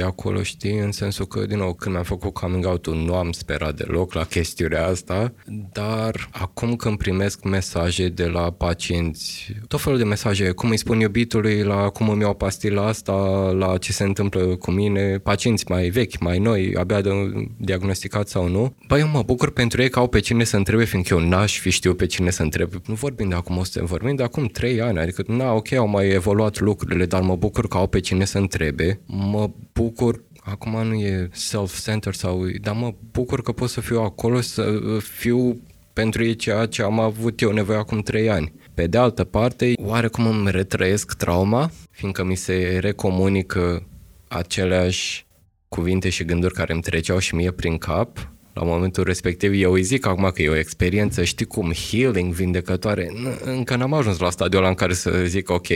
[0.00, 3.32] 50-50 acolo, știi, în sensul că, din nou, când mi-am făcut coming out nu am
[3.32, 5.32] sperat deloc la chestiunea asta,
[5.72, 11.00] dar acum când primesc mesaje de la pacienți, tot felul de mesaje, cum îi spun
[11.00, 13.12] iubitului, la cum îmi iau pastila asta,
[13.58, 17.10] la ce se întâmplă cu mine, pacienți mai vechi, mai noi, abia de
[17.56, 20.84] diagnosticat sau nu, băi, eu mă bucur pentru ei că au pe cine să întrebe,
[20.84, 22.76] fiindcă eu n-aș fi știu pe cine să întrebe.
[22.86, 26.08] Nu vorbim de acum 100, vorbim de acum 3 ani, adică, na, ok, au mai
[26.08, 26.24] evoluat
[26.58, 29.00] lucrurile, dar mă bucur că au pe cine să întrebe.
[29.06, 34.40] Mă bucur acum nu e self-center sau, dar mă bucur că pot să fiu acolo,
[34.40, 35.60] să fiu
[35.92, 38.52] pentru ei ceea ce am avut eu nevoie acum trei ani.
[38.74, 43.86] Pe de altă parte, oarecum îmi retrăiesc trauma, fiindcă mi se recomunică
[44.28, 45.26] aceleași
[45.68, 49.52] cuvinte și gânduri care îmi treceau și mie prin cap la momentul respectiv.
[49.54, 53.12] Eu îi zic acum că e o experiență, știi cum, healing, vindecătoare.
[53.44, 55.66] Încă n-am ajuns la stadiul ăla în care să zic, ok,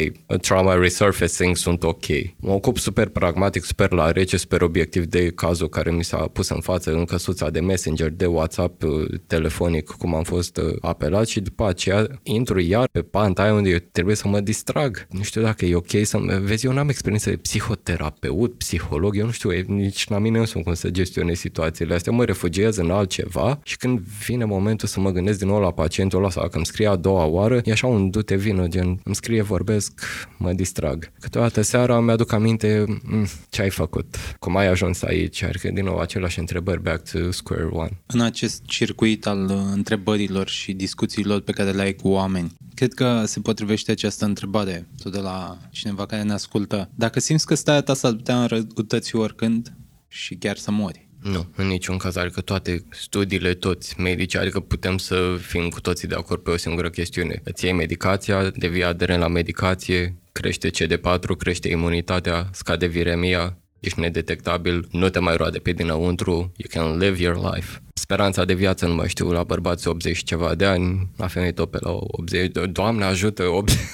[0.41, 2.07] trauma resurfacing sunt ok.
[2.37, 6.49] Mă ocup super pragmatic, super la rece, super obiectiv de cazul care mi s-a pus
[6.49, 8.91] în față în căsuța de messenger, de WhatsApp, uh,
[9.27, 13.71] telefonic, cum am fost uh, apelat și după aceea intru iar pe panta aia unde
[13.71, 15.07] eu trebuie să mă distrag.
[15.11, 16.39] Nu știu dacă e ok să mă...
[16.43, 20.65] Vezi, eu n-am experiență de psihoterapeut, psiholog, eu nu știu, nici la mine nu sunt
[20.65, 25.01] cum să gestionez situațiile astea, mă refugiez concentrez în altceva și când vine momentul să
[25.01, 27.73] mă gândesc din nou la pacientul ăla sau că îmi scrie a doua oară, e
[27.73, 30.01] așa un du-te vină, gen îmi scrie, vorbesc,
[30.39, 31.13] mă distrag.
[31.21, 35.99] Câteodată seara mi-aduc aminte mm, ce ai făcut, cum ai ajuns aici, adică din nou
[35.99, 38.01] aceleași întrebări back to square one.
[38.07, 42.93] În acest circuit al uh, întrebărilor și discuțiilor pe care le ai cu oameni, cred
[42.93, 46.91] că se potrivește această întrebare tot de la cineva care ne ascultă.
[46.95, 49.73] Dacă simți că starea ta s-ar putea înrăutăți oricând
[50.09, 54.99] și chiar să mori, nu, în niciun caz, adică toate studiile, toți medici, adică putem
[54.99, 57.41] să fim cu toții de acord pe o singură chestiune.
[57.45, 64.89] Îți iei medicația, devii aderent la medicație, crește CD4, crește imunitatea, scade viremia, ești nedetectabil,
[64.91, 68.95] nu te mai roade pe dinăuntru, you can live your life speranța de viață, nu
[68.95, 72.51] mai știu, la bărbați 80 și ceva de ani, la femei tot pe la 80,
[72.73, 73.79] Doamne ajută, 80.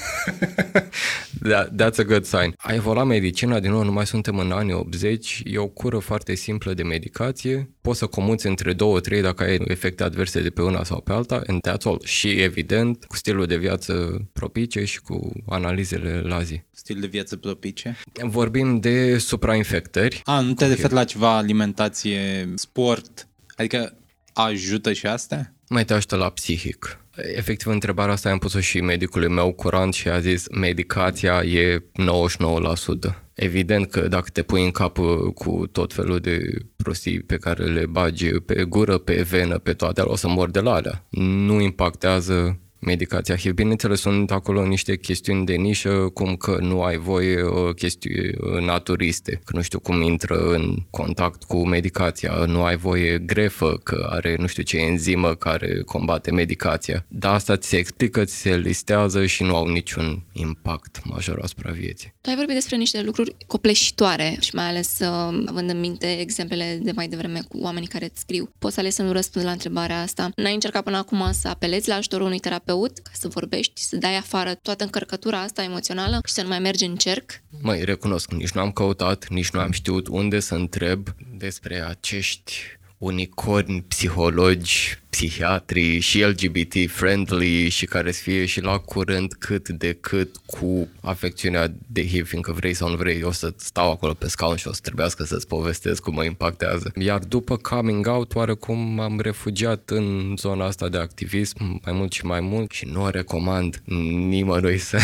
[1.79, 2.55] That's a good sign.
[2.57, 6.35] A evoluat medicina, din nou, nu mai suntem în anii 80, e o cură foarte
[6.35, 10.63] simplă de medicație, poți să comuți între două, trei dacă ai efecte adverse de pe
[10.63, 12.01] una sau pe alta, and that's all.
[12.05, 16.63] Și evident, cu stilul de viață propice și cu analizele la zi.
[16.71, 17.97] Stil de viață propice?
[18.23, 20.21] Vorbim de suprainfectări.
[20.25, 23.99] A, nu te referi la ceva alimentație, sport, Adică
[24.33, 25.53] ajută și asta?
[25.69, 27.01] Mai te ajută la psihic.
[27.35, 33.25] Efectiv, întrebarea asta am pus-o și medicului meu curant și a zis medicația e 99%.
[33.35, 34.99] Evident că dacă te pui în cap
[35.35, 36.41] cu tot felul de
[36.77, 40.61] prostii pe care le bagi pe gură, pe venă, pe toate, o să mor de
[40.61, 41.07] la alea.
[41.11, 43.53] Nu impactează medicația HIV.
[43.53, 48.61] Bineînțeles, sunt acolo niște chestiuni de nișă, cum că nu ai voie uh, chestii uh,
[48.61, 54.07] naturiste, că nu știu cum intră în contact cu medicația, nu ai voie grefă, că
[54.11, 57.05] are nu știu ce enzimă care combate medicația.
[57.09, 61.71] Dar asta ți se explică, ți se listează și nu au niciun impact major asupra
[61.71, 62.15] vieții.
[62.21, 66.79] Tu ai vorbit despre niște lucruri copleșitoare și mai ales uh, având în minte exemplele
[66.83, 68.51] de mai devreme cu oamenii care îți scriu.
[68.59, 70.31] Poți ales să nu răspunzi la întrebarea asta.
[70.37, 72.66] N-ai încercat până acum să apelezi la ajutorul unui terapeut
[73.03, 76.85] ca să vorbești, să dai afară toată încărcătura asta emoțională și să nu mai mergi
[76.85, 77.31] în cerc?
[77.61, 82.53] Măi, recunosc, nici nu am căutat, nici nu am știut unde să întreb despre acești
[82.99, 90.37] unicorni psihologi psihiatrii și LGBT-friendly și care să fie și la curent cât de cât
[90.47, 94.57] cu afecțiunea de HIV, fiindcă vrei sau nu vrei, o să stau acolo pe scaun
[94.57, 96.93] și o să trebuiască să-ți povestesc cum mă impactează.
[96.95, 102.25] Iar după coming out, oarecum m-am refugiat în zona asta de activism mai mult și
[102.25, 103.83] mai mult și nu o recomand
[104.29, 104.99] nimănui să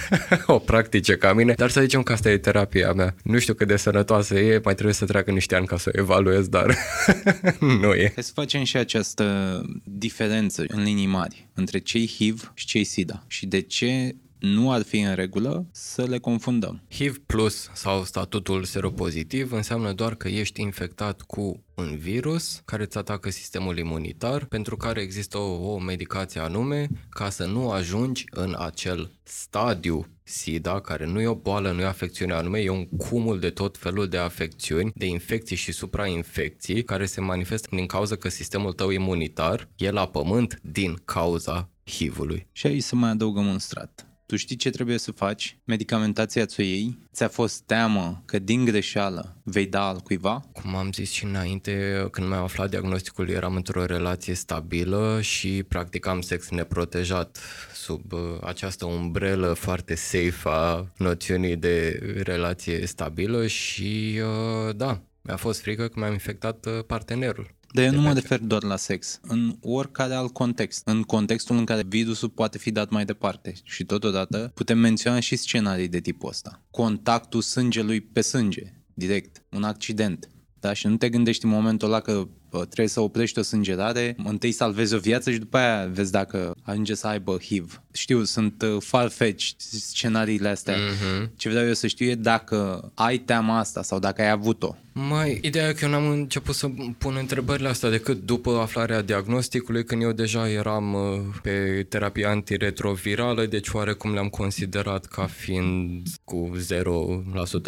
[0.46, 3.14] o practice ca mine, dar să zicem că asta e terapia mea.
[3.22, 5.98] Nu știu cât de sănătoasă e, mai trebuie să treacă niște ani ca să o
[5.98, 6.76] evaluez, dar
[7.80, 8.12] nu e.
[8.14, 9.51] Hai să facem și această
[9.84, 14.82] diferență în linii mari între cei HIV și cei SIDA și de ce nu ar
[14.82, 16.82] fi în regulă să le confundăm.
[16.90, 22.98] HIV plus sau statutul seropozitiv înseamnă doar că ești infectat cu un virus care îți
[22.98, 28.54] atacă sistemul imunitar, pentru care există o, o medicație anume ca să nu ajungi în
[28.58, 32.88] acel stadiu SIDA, care nu e o boală, nu e o afecțiune anume, e un
[32.88, 38.16] cumul de tot felul de afecțiuni, de infecții și suprainfecții, care se manifestă din cauza
[38.16, 42.46] că sistemul tău imunitar e la pământ din cauza HIV-ului.
[42.52, 46.62] Și aici să mai adăugăm un strat tu știi ce trebuie să faci, medicamentația ți-o
[46.62, 50.44] iei, ți-a fost teamă că din greșeală vei da al cuiva?
[50.52, 56.20] Cum am zis și înainte, când mi-am aflat diagnosticul, eram într-o relație stabilă și practicam
[56.20, 57.38] sex neprotejat
[57.74, 65.36] sub uh, această umbrelă foarte safe a noțiunii de relație stabilă și uh, da, mi-a
[65.36, 67.54] fost frică că mi-am infectat uh, partenerul.
[67.72, 71.64] Dar eu nu mă refer doar la sex, în oricare alt context, în contextul în
[71.64, 73.52] care virusul poate fi dat mai departe.
[73.62, 76.62] Și totodată putem menționa și scenarii de tipul ăsta.
[76.70, 80.28] Contactul sângelui pe sânge, direct, un accident.
[80.60, 80.72] Da?
[80.72, 84.94] Și nu te gândești în momentul ăla că trebuie să oprești o sângerare, întâi salvezi
[84.94, 87.82] o viață și după aia vezi dacă ajunge să aibă HIV.
[87.92, 90.74] Știu, sunt uh, farfetch scenariile astea.
[90.74, 91.28] Mm-hmm.
[91.36, 94.76] Ce vreau eu să știu e dacă ai teama asta sau dacă ai avut-o.
[94.92, 99.84] Mai, ideea e că eu n-am început să pun întrebările astea decât după aflarea diagnosticului,
[99.84, 106.50] când eu deja eram uh, pe terapie antiretrovirală, deci oarecum le-am considerat ca fiind cu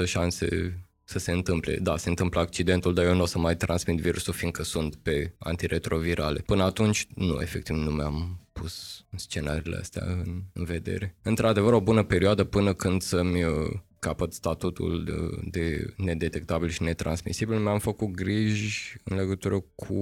[0.03, 1.77] 0% șanse să se întâmple.
[1.77, 5.35] Da, se întâmplă accidentul, dar eu nu o să mai transmit virusul fiindcă sunt pe
[5.39, 6.41] antiretrovirale.
[6.41, 11.17] Până atunci, nu, efectiv, nu mi-am pus scenariile astea în, în vedere.
[11.23, 13.53] Într-adevăr, o bună perioadă până când să-mi uh,
[13.99, 15.13] capăt statutul de,
[15.51, 19.95] de nedetectabil și netransmisibil, mi-am făcut griji în legătură cu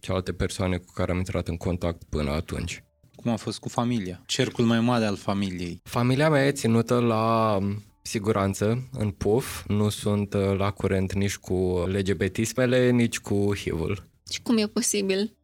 [0.00, 2.84] celelalte persoane cu care am intrat în contact până atunci.
[3.16, 4.22] Cum a fost cu familia?
[4.26, 5.80] Cercul mai mare al familiei.
[5.82, 7.58] Familia mea e ținută la
[8.06, 14.08] siguranță în PUF, nu sunt uh, la curent nici cu LGBT-ismele, nici cu HIV-ul.
[14.30, 15.36] Și cum e posibil?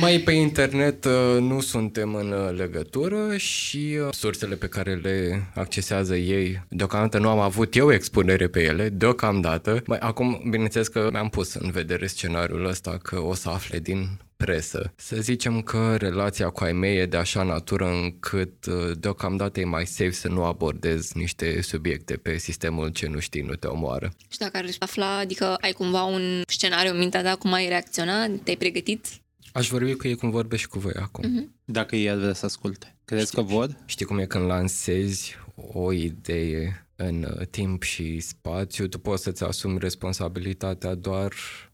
[0.00, 6.16] Mai pe internet uh, nu suntem în uh, legătură și sursele pe care le accesează
[6.16, 9.82] ei, deocamdată nu am avut eu expunere pe ele, deocamdată.
[9.86, 14.18] Mai acum, bineînțeles că mi-am pus în vedere scenariul ăsta că o să afle din
[14.36, 14.92] presă.
[14.96, 19.64] Să zicem că relația cu ai mei e de așa natură încât uh, deocamdată e
[19.64, 24.12] mai safe să nu abordez niște subiecte pe sistemul ce nu știi, nu te omoară.
[24.28, 28.26] Și dacă ar afla, adică ai cumva un scenariu în mintea ta cum ai reacționa,
[28.42, 29.06] te-ai pregătit?
[29.52, 31.24] Aș vorbi cu ei cum vorbesc și cu voi acum.
[31.24, 31.64] Uh-huh.
[31.64, 32.96] Dacă ei ar vrea să asculte.
[33.04, 33.76] Crezi știi, că vor?
[33.84, 39.44] Știi cum e când lansezi o idee în uh, timp și spațiu, tu poți să-ți
[39.44, 41.32] asumi responsabilitatea doar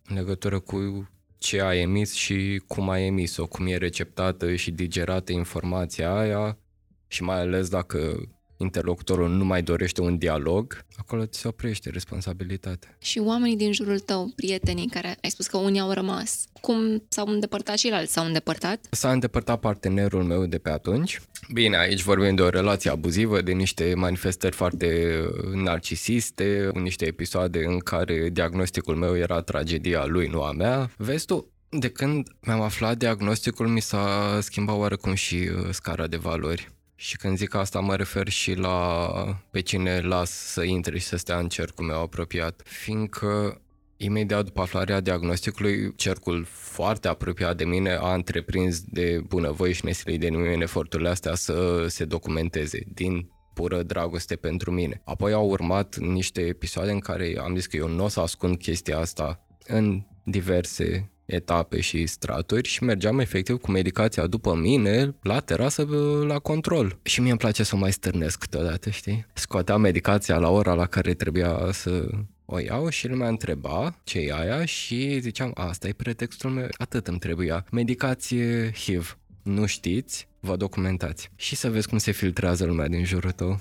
[0.09, 1.09] în legătură cu
[1.43, 6.59] ce a emis și cum a emis-o, cum e receptată și digerată informația aia
[7.07, 8.29] și mai ales dacă
[8.63, 12.97] interlocutorul nu mai dorește un dialog, acolo ți se oprește responsabilitatea.
[12.99, 17.27] Și oamenii din jurul tău, prietenii care ai spus că unii au rămas, cum s-au
[17.27, 18.87] îndepărtat și alții s-au îndepărtat?
[18.91, 21.21] S-a îndepărtat partenerul meu de pe atunci.
[21.53, 25.21] Bine, aici vorbim de o relație abuzivă, de niște manifestări foarte
[25.55, 30.91] narcisiste, niște episoade în care diagnosticul meu era tragedia lui, nu a mea.
[30.97, 36.17] Vezi tu, de când mi-am aflat diagnosticul, mi s-a schimbat oarecum și uh, scara de
[36.17, 36.71] valori.
[37.03, 39.09] Și când zic asta mă refer și la
[39.51, 42.63] pe cine las să intre și să stea în cercul meu apropiat.
[42.65, 43.61] Fiindcă
[43.97, 50.21] Imediat după aflarea diagnosticului, cercul foarte apropiat de mine a întreprins de bunăvoie și nesilit
[50.21, 55.03] de nimeni în eforturile astea să se documenteze din pură dragoste pentru mine.
[55.05, 58.59] Apoi au urmat niște episoade în care am zis că eu nu o să ascund
[58.59, 65.41] chestia asta în diverse etape și straturi și mergeam efectiv cu medicația după mine la
[65.41, 65.87] terasă
[66.27, 66.99] la control.
[67.03, 69.27] Și mie îmi place să o mai stârnesc câteodată, știi?
[69.33, 72.09] Scoateam medicația la ora la care trebuia să
[72.45, 77.09] o iau și lumea întreba ce e aia și ziceam, asta e pretextul meu, atât
[77.09, 77.65] îmi trebuia.
[77.71, 79.19] Medicație HIV.
[79.43, 80.29] Nu știți?
[80.41, 81.31] Vă documentați.
[81.37, 83.61] Și să vezi cum se filtrează lumea din jurul tău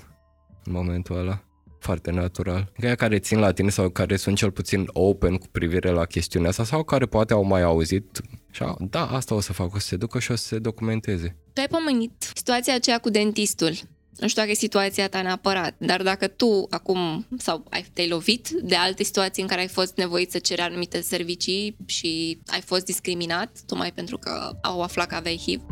[0.64, 1.42] în momentul ăla
[1.82, 2.72] foarte natural.
[2.82, 6.48] Aia care țin la tine sau care sunt cel puțin open cu privire la chestiunea
[6.48, 8.20] asta sau care poate au mai auzit
[8.50, 10.58] și au, da, asta o să fac, o să se ducă și o să se
[10.58, 11.36] documenteze.
[11.52, 13.72] Tu ai pomenit situația aceea cu dentistul.
[14.18, 18.48] Nu știu dacă e situația ta neapărat, dar dacă tu acum sau ai, te-ai lovit
[18.48, 22.84] de alte situații în care ai fost nevoit să ceri anumite servicii și ai fost
[22.84, 25.62] discriminat, tocmai pentru că au aflat că aveai HIV,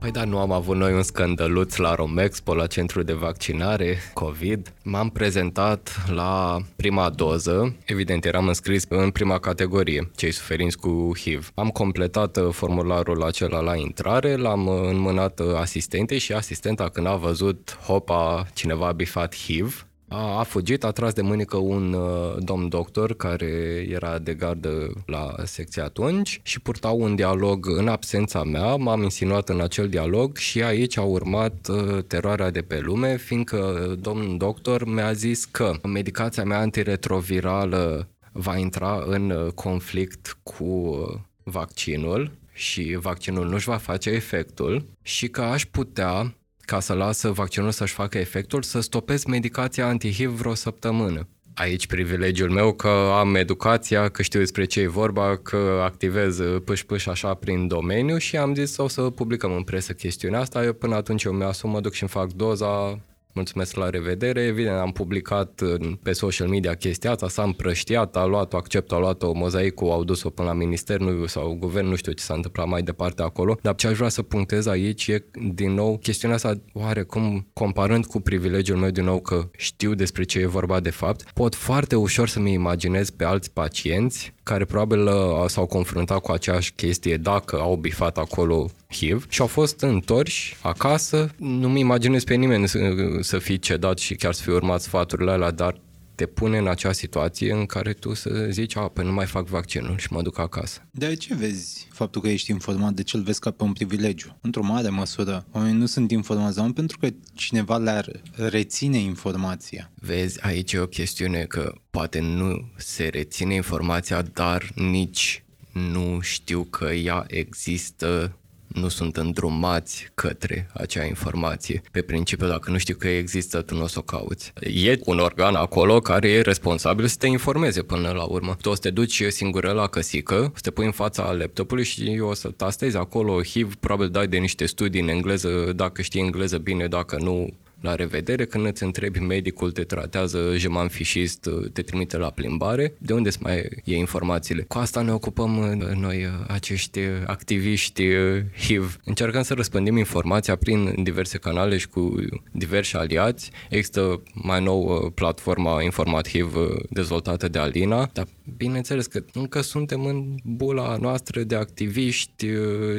[0.00, 4.72] Păi da, nu am avut noi un scandăluț la Romexpo, la centru de vaccinare COVID.
[4.82, 11.50] M-am prezentat la prima doză, evident eram înscris în prima categorie, cei suferinți cu HIV.
[11.54, 17.06] Am completat uh, formularul acela la intrare, l-am uh, înmânat uh, asistentei și asistenta când
[17.06, 21.92] a văzut, hopa, cineva a bifat HIV, a, a fugit, a tras de mânică un
[21.92, 27.88] uh, domn doctor care era de gardă la secția atunci și purtau un dialog în
[27.88, 32.78] absența mea, m-am insinuat în acel dialog și aici a urmat uh, teroarea de pe
[32.78, 40.38] lume, fiindcă domnul doctor mi-a zis că medicația mea antiretrovirală va intra în uh, conflict
[40.42, 46.34] cu uh, vaccinul și vaccinul nu-și va face efectul și că aș putea
[46.70, 51.28] ca să lasă vaccinul să-și facă efectul, să stopez medicația anti-HIV vreo săptămână.
[51.54, 57.06] Aici privilegiul meu că am educația, că știu despre ce e vorba, că activez pâș-pâș
[57.06, 60.64] așa prin domeniu și am zis o să publicăm în presă chestiunea asta.
[60.64, 63.00] Eu până atunci eu mi-asum, mă duc și îmi fac doza,
[63.32, 64.42] Mulțumesc, la revedere.
[64.42, 65.62] Evident, am publicat
[66.02, 70.30] pe social media chestia asta, s-a împrăștiat, a luat-o, accept, a luat-o mozaicul, au dus-o
[70.30, 73.74] până la minister nu, sau guvern, nu știu ce s-a întâmplat mai departe acolo, dar
[73.74, 78.78] ce aș vrea să punctez aici e, din nou, chestiunea asta, oarecum, comparând cu privilegiul
[78.78, 82.52] meu, din nou, că știu despre ce e vorba de fapt, pot foarte ușor să-mi
[82.52, 88.18] imaginez pe alți pacienți care probabil uh, s-au confruntat cu aceeași chestie dacă au bifat
[88.18, 91.28] acolo HIV și au fost întorși acasă.
[91.36, 92.78] Nu-mi imaginez pe nimeni să,
[93.20, 95.74] să fie cedat și chiar să fie urmat sfaturile alea, dar
[96.20, 99.46] te pune în acea situație în care tu să zici, a, păi nu mai fac
[99.46, 100.86] vaccinul și mă duc acasă.
[100.90, 102.92] De ce vezi faptul că ești informat?
[102.92, 104.38] De ce îl vezi ca pe un privilegiu?
[104.40, 109.90] Într-o mare măsură, oamenii nu sunt informați, dar pentru că cineva le-ar reține informația.
[109.94, 116.64] Vezi, aici e o chestiune că poate nu se reține informația, dar nici nu știu
[116.64, 118.38] că ea există
[118.74, 121.82] nu sunt îndrumați către acea informație.
[121.92, 124.52] Pe principiu, dacă nu știu că există, tu nu o să o cauți.
[124.60, 128.56] E un organ acolo care e responsabil să te informeze până la urmă.
[128.60, 132.20] Tu o să te duci singură la căsică, să te pui în fața laptopului și
[132.20, 136.58] o să tastezi acolo HIV, probabil dai de niște studii în engleză, dacă știi engleză
[136.58, 137.48] bine, dacă nu,
[137.80, 143.12] la revedere, când îți întrebi medicul, te tratează jeman fișist, te trimite la plimbare, de
[143.12, 144.62] unde să mai e informațiile?
[144.62, 148.98] Cu asta ne ocupăm uh, noi, uh, acești activiști uh, HIV.
[149.04, 152.14] Încercăm să răspândim informația prin diverse canale și cu
[152.52, 153.50] diversi aliați.
[153.70, 156.54] Există mai nou platforma Informat HIV
[156.90, 158.26] dezvoltată de Alina, dar
[158.56, 162.46] bineînțeles că încă suntem în bula noastră de activiști,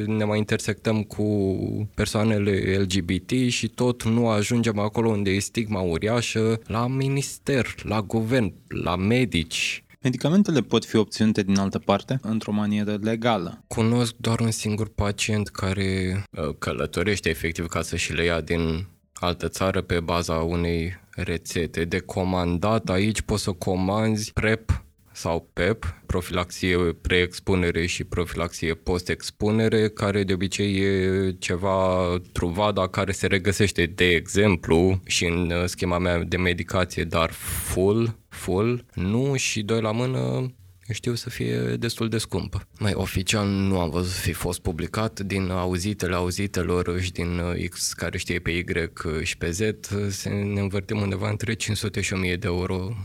[0.06, 1.24] ne mai intersectăm cu
[1.94, 8.52] persoanele LGBT și tot nu ajungem acolo unde e stigma uriașă, la minister, la guvern,
[8.68, 9.84] la medici.
[10.02, 13.64] Medicamentele pot fi obținute din altă parte, într-o manieră legală.
[13.66, 18.86] Cunosc doar un singur pacient care uh, călătorește efectiv ca să și le ia din
[19.12, 21.84] altă țară pe baza unei rețete.
[21.84, 30.24] De comandat aici poți să comanzi PrEP sau PEP, profilaxie pre-expunere și profilaxie post-expunere, care
[30.24, 36.22] de obicei e ceva truvada care se regăsește, de exemplu, și în uh, schema mea
[36.22, 40.52] de medicație, dar full, full, nu și doi la mână
[40.92, 42.68] știu să fie destul de scumpă.
[42.78, 47.68] Mai oficial nu am văzut să fi fost publicat din auzitele auzitelor și din uh,
[47.68, 48.64] X care știe pe Y
[49.22, 49.60] și pe Z,
[50.08, 52.96] se ne învârtim undeva între 500 și 1000 de euro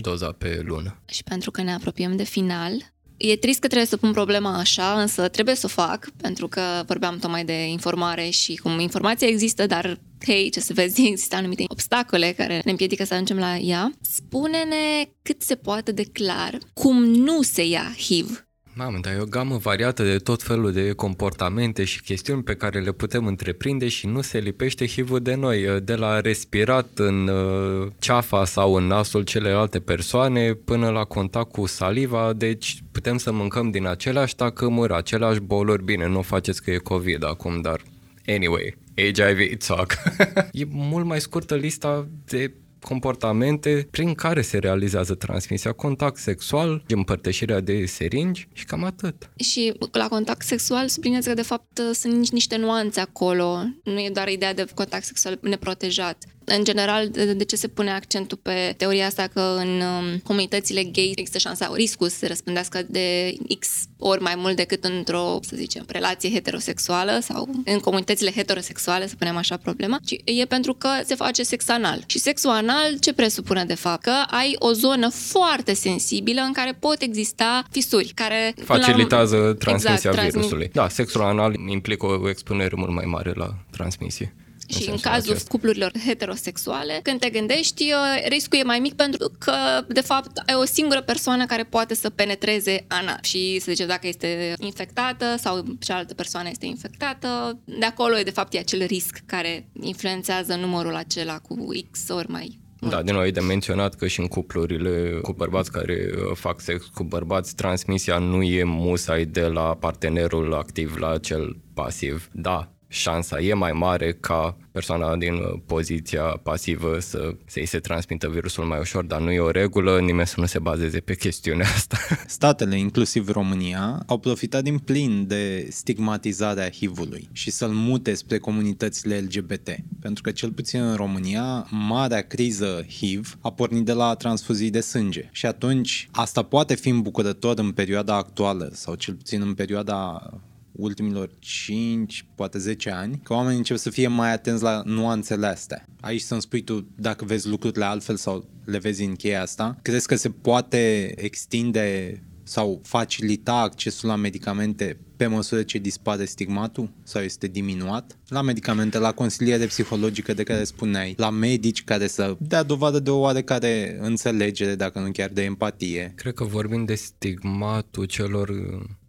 [0.00, 1.02] doza pe lună.
[1.04, 2.72] Și pentru că ne apropiem de final,
[3.16, 6.60] e trist că trebuie să pun problema așa, însă trebuie să o fac, pentru că
[6.86, 11.64] vorbeam tocmai de informare și cum informația există, dar hei, ce să vezi, există anumite
[11.68, 13.92] obstacole care ne împiedică să ajungem la ea.
[14.00, 18.45] Spune-ne cât se poate de clar cum nu se ia HIV
[18.78, 22.80] Mamă, dar e o gamă variată de tot felul de comportamente și chestiuni pe care
[22.80, 25.80] le putem întreprinde și nu se lipește hiv de noi.
[25.82, 31.66] De la respirat în uh, ceafa sau în nasul celelalte persoane până la contact cu
[31.66, 35.84] saliva, deci putem să mâncăm din aceleași tacâmuri, aceleași boluri.
[35.84, 37.80] Bine, nu faceți că e COVID acum, dar
[38.26, 39.92] anyway, HIV talk.
[40.52, 42.52] e mult mai scurtă lista de
[42.88, 45.72] comportamente prin care se realizează transmisia.
[45.72, 49.30] Contact sexual, împărtășirea de seringi și cam atât.
[49.36, 53.62] Și la contact sexual subliniez că de fapt sunt niște nuanțe acolo.
[53.84, 58.38] Nu e doar ideea de contact sexual neprotejat în general, de ce se pune accentul
[58.42, 63.36] pe teoria asta că în um, comunitățile gay există șansa, riscul să se răspândească de
[63.58, 63.68] X
[63.98, 69.36] ori mai mult decât într-o, să zicem, relație heterosexuală sau în comunitățile heterosexuale, să punem
[69.36, 72.02] așa problema, ci e pentru că se face sex anal.
[72.06, 74.02] Și sexul anal ce presupune de fapt?
[74.02, 79.54] Că ai o zonă foarte sensibilă în care pot exista fisuri, care facilitează la...
[79.54, 80.68] transmisia exact, virusului.
[80.68, 80.72] Transmi...
[80.72, 84.34] Da, sexul anal implică o expunere mult mai mare la transmisie.
[84.68, 85.48] Și în cazul acest.
[85.48, 89.52] cuplurilor heterosexuale, când te gândești, uh, riscul e mai mic pentru că,
[89.88, 93.18] de fapt, ai o singură persoană care poate să penetreze anal.
[93.22, 98.30] Și, să zicem, dacă este infectată sau cealaltă persoană este infectată, de acolo e, de
[98.30, 103.24] fapt, e acel risc care influențează numărul acela cu X ori mai da, din nou
[103.24, 107.54] e de menționat că și în cuplurile cu bărbați care uh, fac sex cu bărbați,
[107.54, 112.28] transmisia nu e musai de la partenerul activ la cel pasiv.
[112.32, 117.78] Da, șansa e mai mare ca persoana din uh, poziția pasivă să, să îi se
[117.78, 121.14] transmită virusul mai ușor, dar nu e o regulă, nimeni să nu se bazeze pe
[121.14, 121.96] chestiunea asta.
[122.26, 129.18] Statele, inclusiv România, au profitat din plin de stigmatizarea HIV-ului și să-l mute spre comunitățile
[129.18, 129.76] LGBT.
[130.00, 134.80] Pentru că, cel puțin în România, marea criză HIV a pornit de la transfuzii de
[134.80, 135.28] sânge.
[135.32, 140.30] Și atunci, asta poate fi îmbucurător în perioada actuală, sau cel puțin în perioada
[140.76, 145.84] ultimilor 5, poate 10 ani, că oamenii încep să fie mai atenți la nuanțele astea.
[146.00, 149.78] Aici să-mi spui tu dacă vezi lucrurile altfel sau le vezi în cheia asta.
[149.82, 156.90] Crezi că se poate extinde sau facilita accesul la medicamente pe măsură ce dispare stigmatul
[157.02, 158.18] sau este diminuat?
[158.28, 163.10] La medicamente, la consiliere psihologică de care spuneai, la medici care să dea dovadă de
[163.10, 166.12] o oarecare înțelegere, dacă nu chiar de empatie.
[166.16, 168.50] Cred că vorbim de stigmatul celor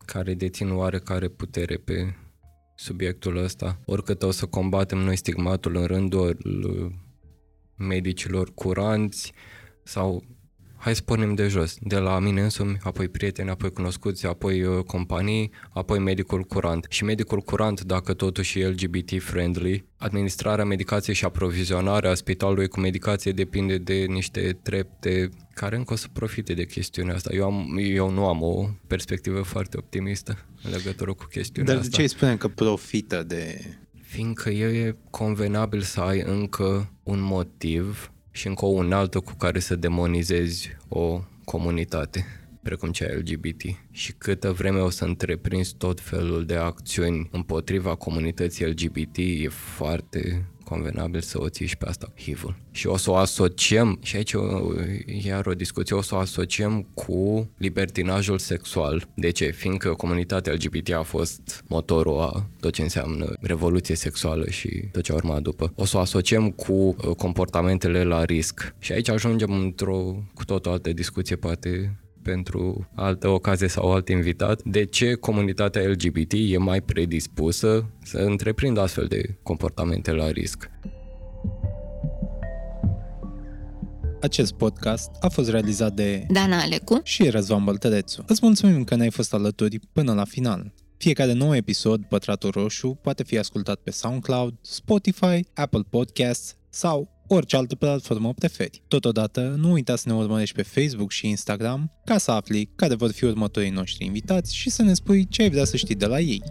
[0.08, 2.16] care dețin oarecare putere pe
[2.76, 3.80] subiectul ăsta.
[3.86, 6.91] Oricât o să combatem noi stigmatul în rândul uh,
[7.76, 9.34] medicilor curanți
[9.84, 10.24] sau
[10.78, 14.84] hai să pornim de jos, de la mine însumi, apoi prieteni, apoi cunoscuți, apoi uh,
[14.84, 16.86] companii, apoi medicul curant.
[16.89, 23.78] Și medicul curant, dacă totuși e LGBT-friendly, administrarea medicației și aprovizionarea spitalului cu medicație depinde
[23.78, 27.34] de niște trepte care încă o să profite de chestiunea asta.
[27.34, 31.89] Eu, am, eu nu am o perspectivă foarte optimistă în legătură cu chestiunea Dar asta.
[31.89, 33.61] Dar de ce îi spunem că profită de...
[34.01, 39.76] Fiindcă e convenabil să ai încă un motiv și încă o unaltă cu care să
[39.76, 42.26] demonizezi o comunitate
[42.64, 43.62] precum cea LGBT.
[43.92, 50.46] Și câtă vreme o să întreprinzi tot felul de acțiuni împotriva comunității LGBT, e foarte
[50.70, 52.55] convenabil să o ții și pe asta, HIV-ul.
[52.72, 54.34] Și o să o asociem, și aici
[55.26, 59.07] iar o discuție, o să o asociem cu libertinajul sexual.
[59.15, 59.45] De ce?
[59.51, 65.13] Fiindcă comunitatea LGBT a fost motorul a tot ce înseamnă revoluție sexuală și tot ce
[65.13, 65.72] urma după.
[65.76, 68.76] O să o asociem cu uh, comportamentele la risc.
[68.80, 74.07] Și aici ajungem într-o cu tot o altă discuție, poate pentru altă ocazie sau alt
[74.09, 80.69] invitat, de ce comunitatea LGBT e mai predispusă să întreprindă astfel de comportamente la risc.
[84.21, 88.23] Acest podcast a fost realizat de Dana Alecu și Răzvan Băltărețu.
[88.28, 90.73] Îți mulțumim că ne-ai fost alături până la final.
[90.97, 97.55] Fiecare nou episod, Pătratul Roșu, poate fi ascultat pe SoundCloud, Spotify, Apple Podcasts sau orice
[97.55, 98.82] altă platformă preferi.
[98.88, 103.11] Totodată, nu uita să ne urmărești pe Facebook și Instagram ca să afli care vor
[103.11, 106.19] fi următorii noștri invitați și să ne spui ce ai vrea să știi de la
[106.19, 106.43] ei.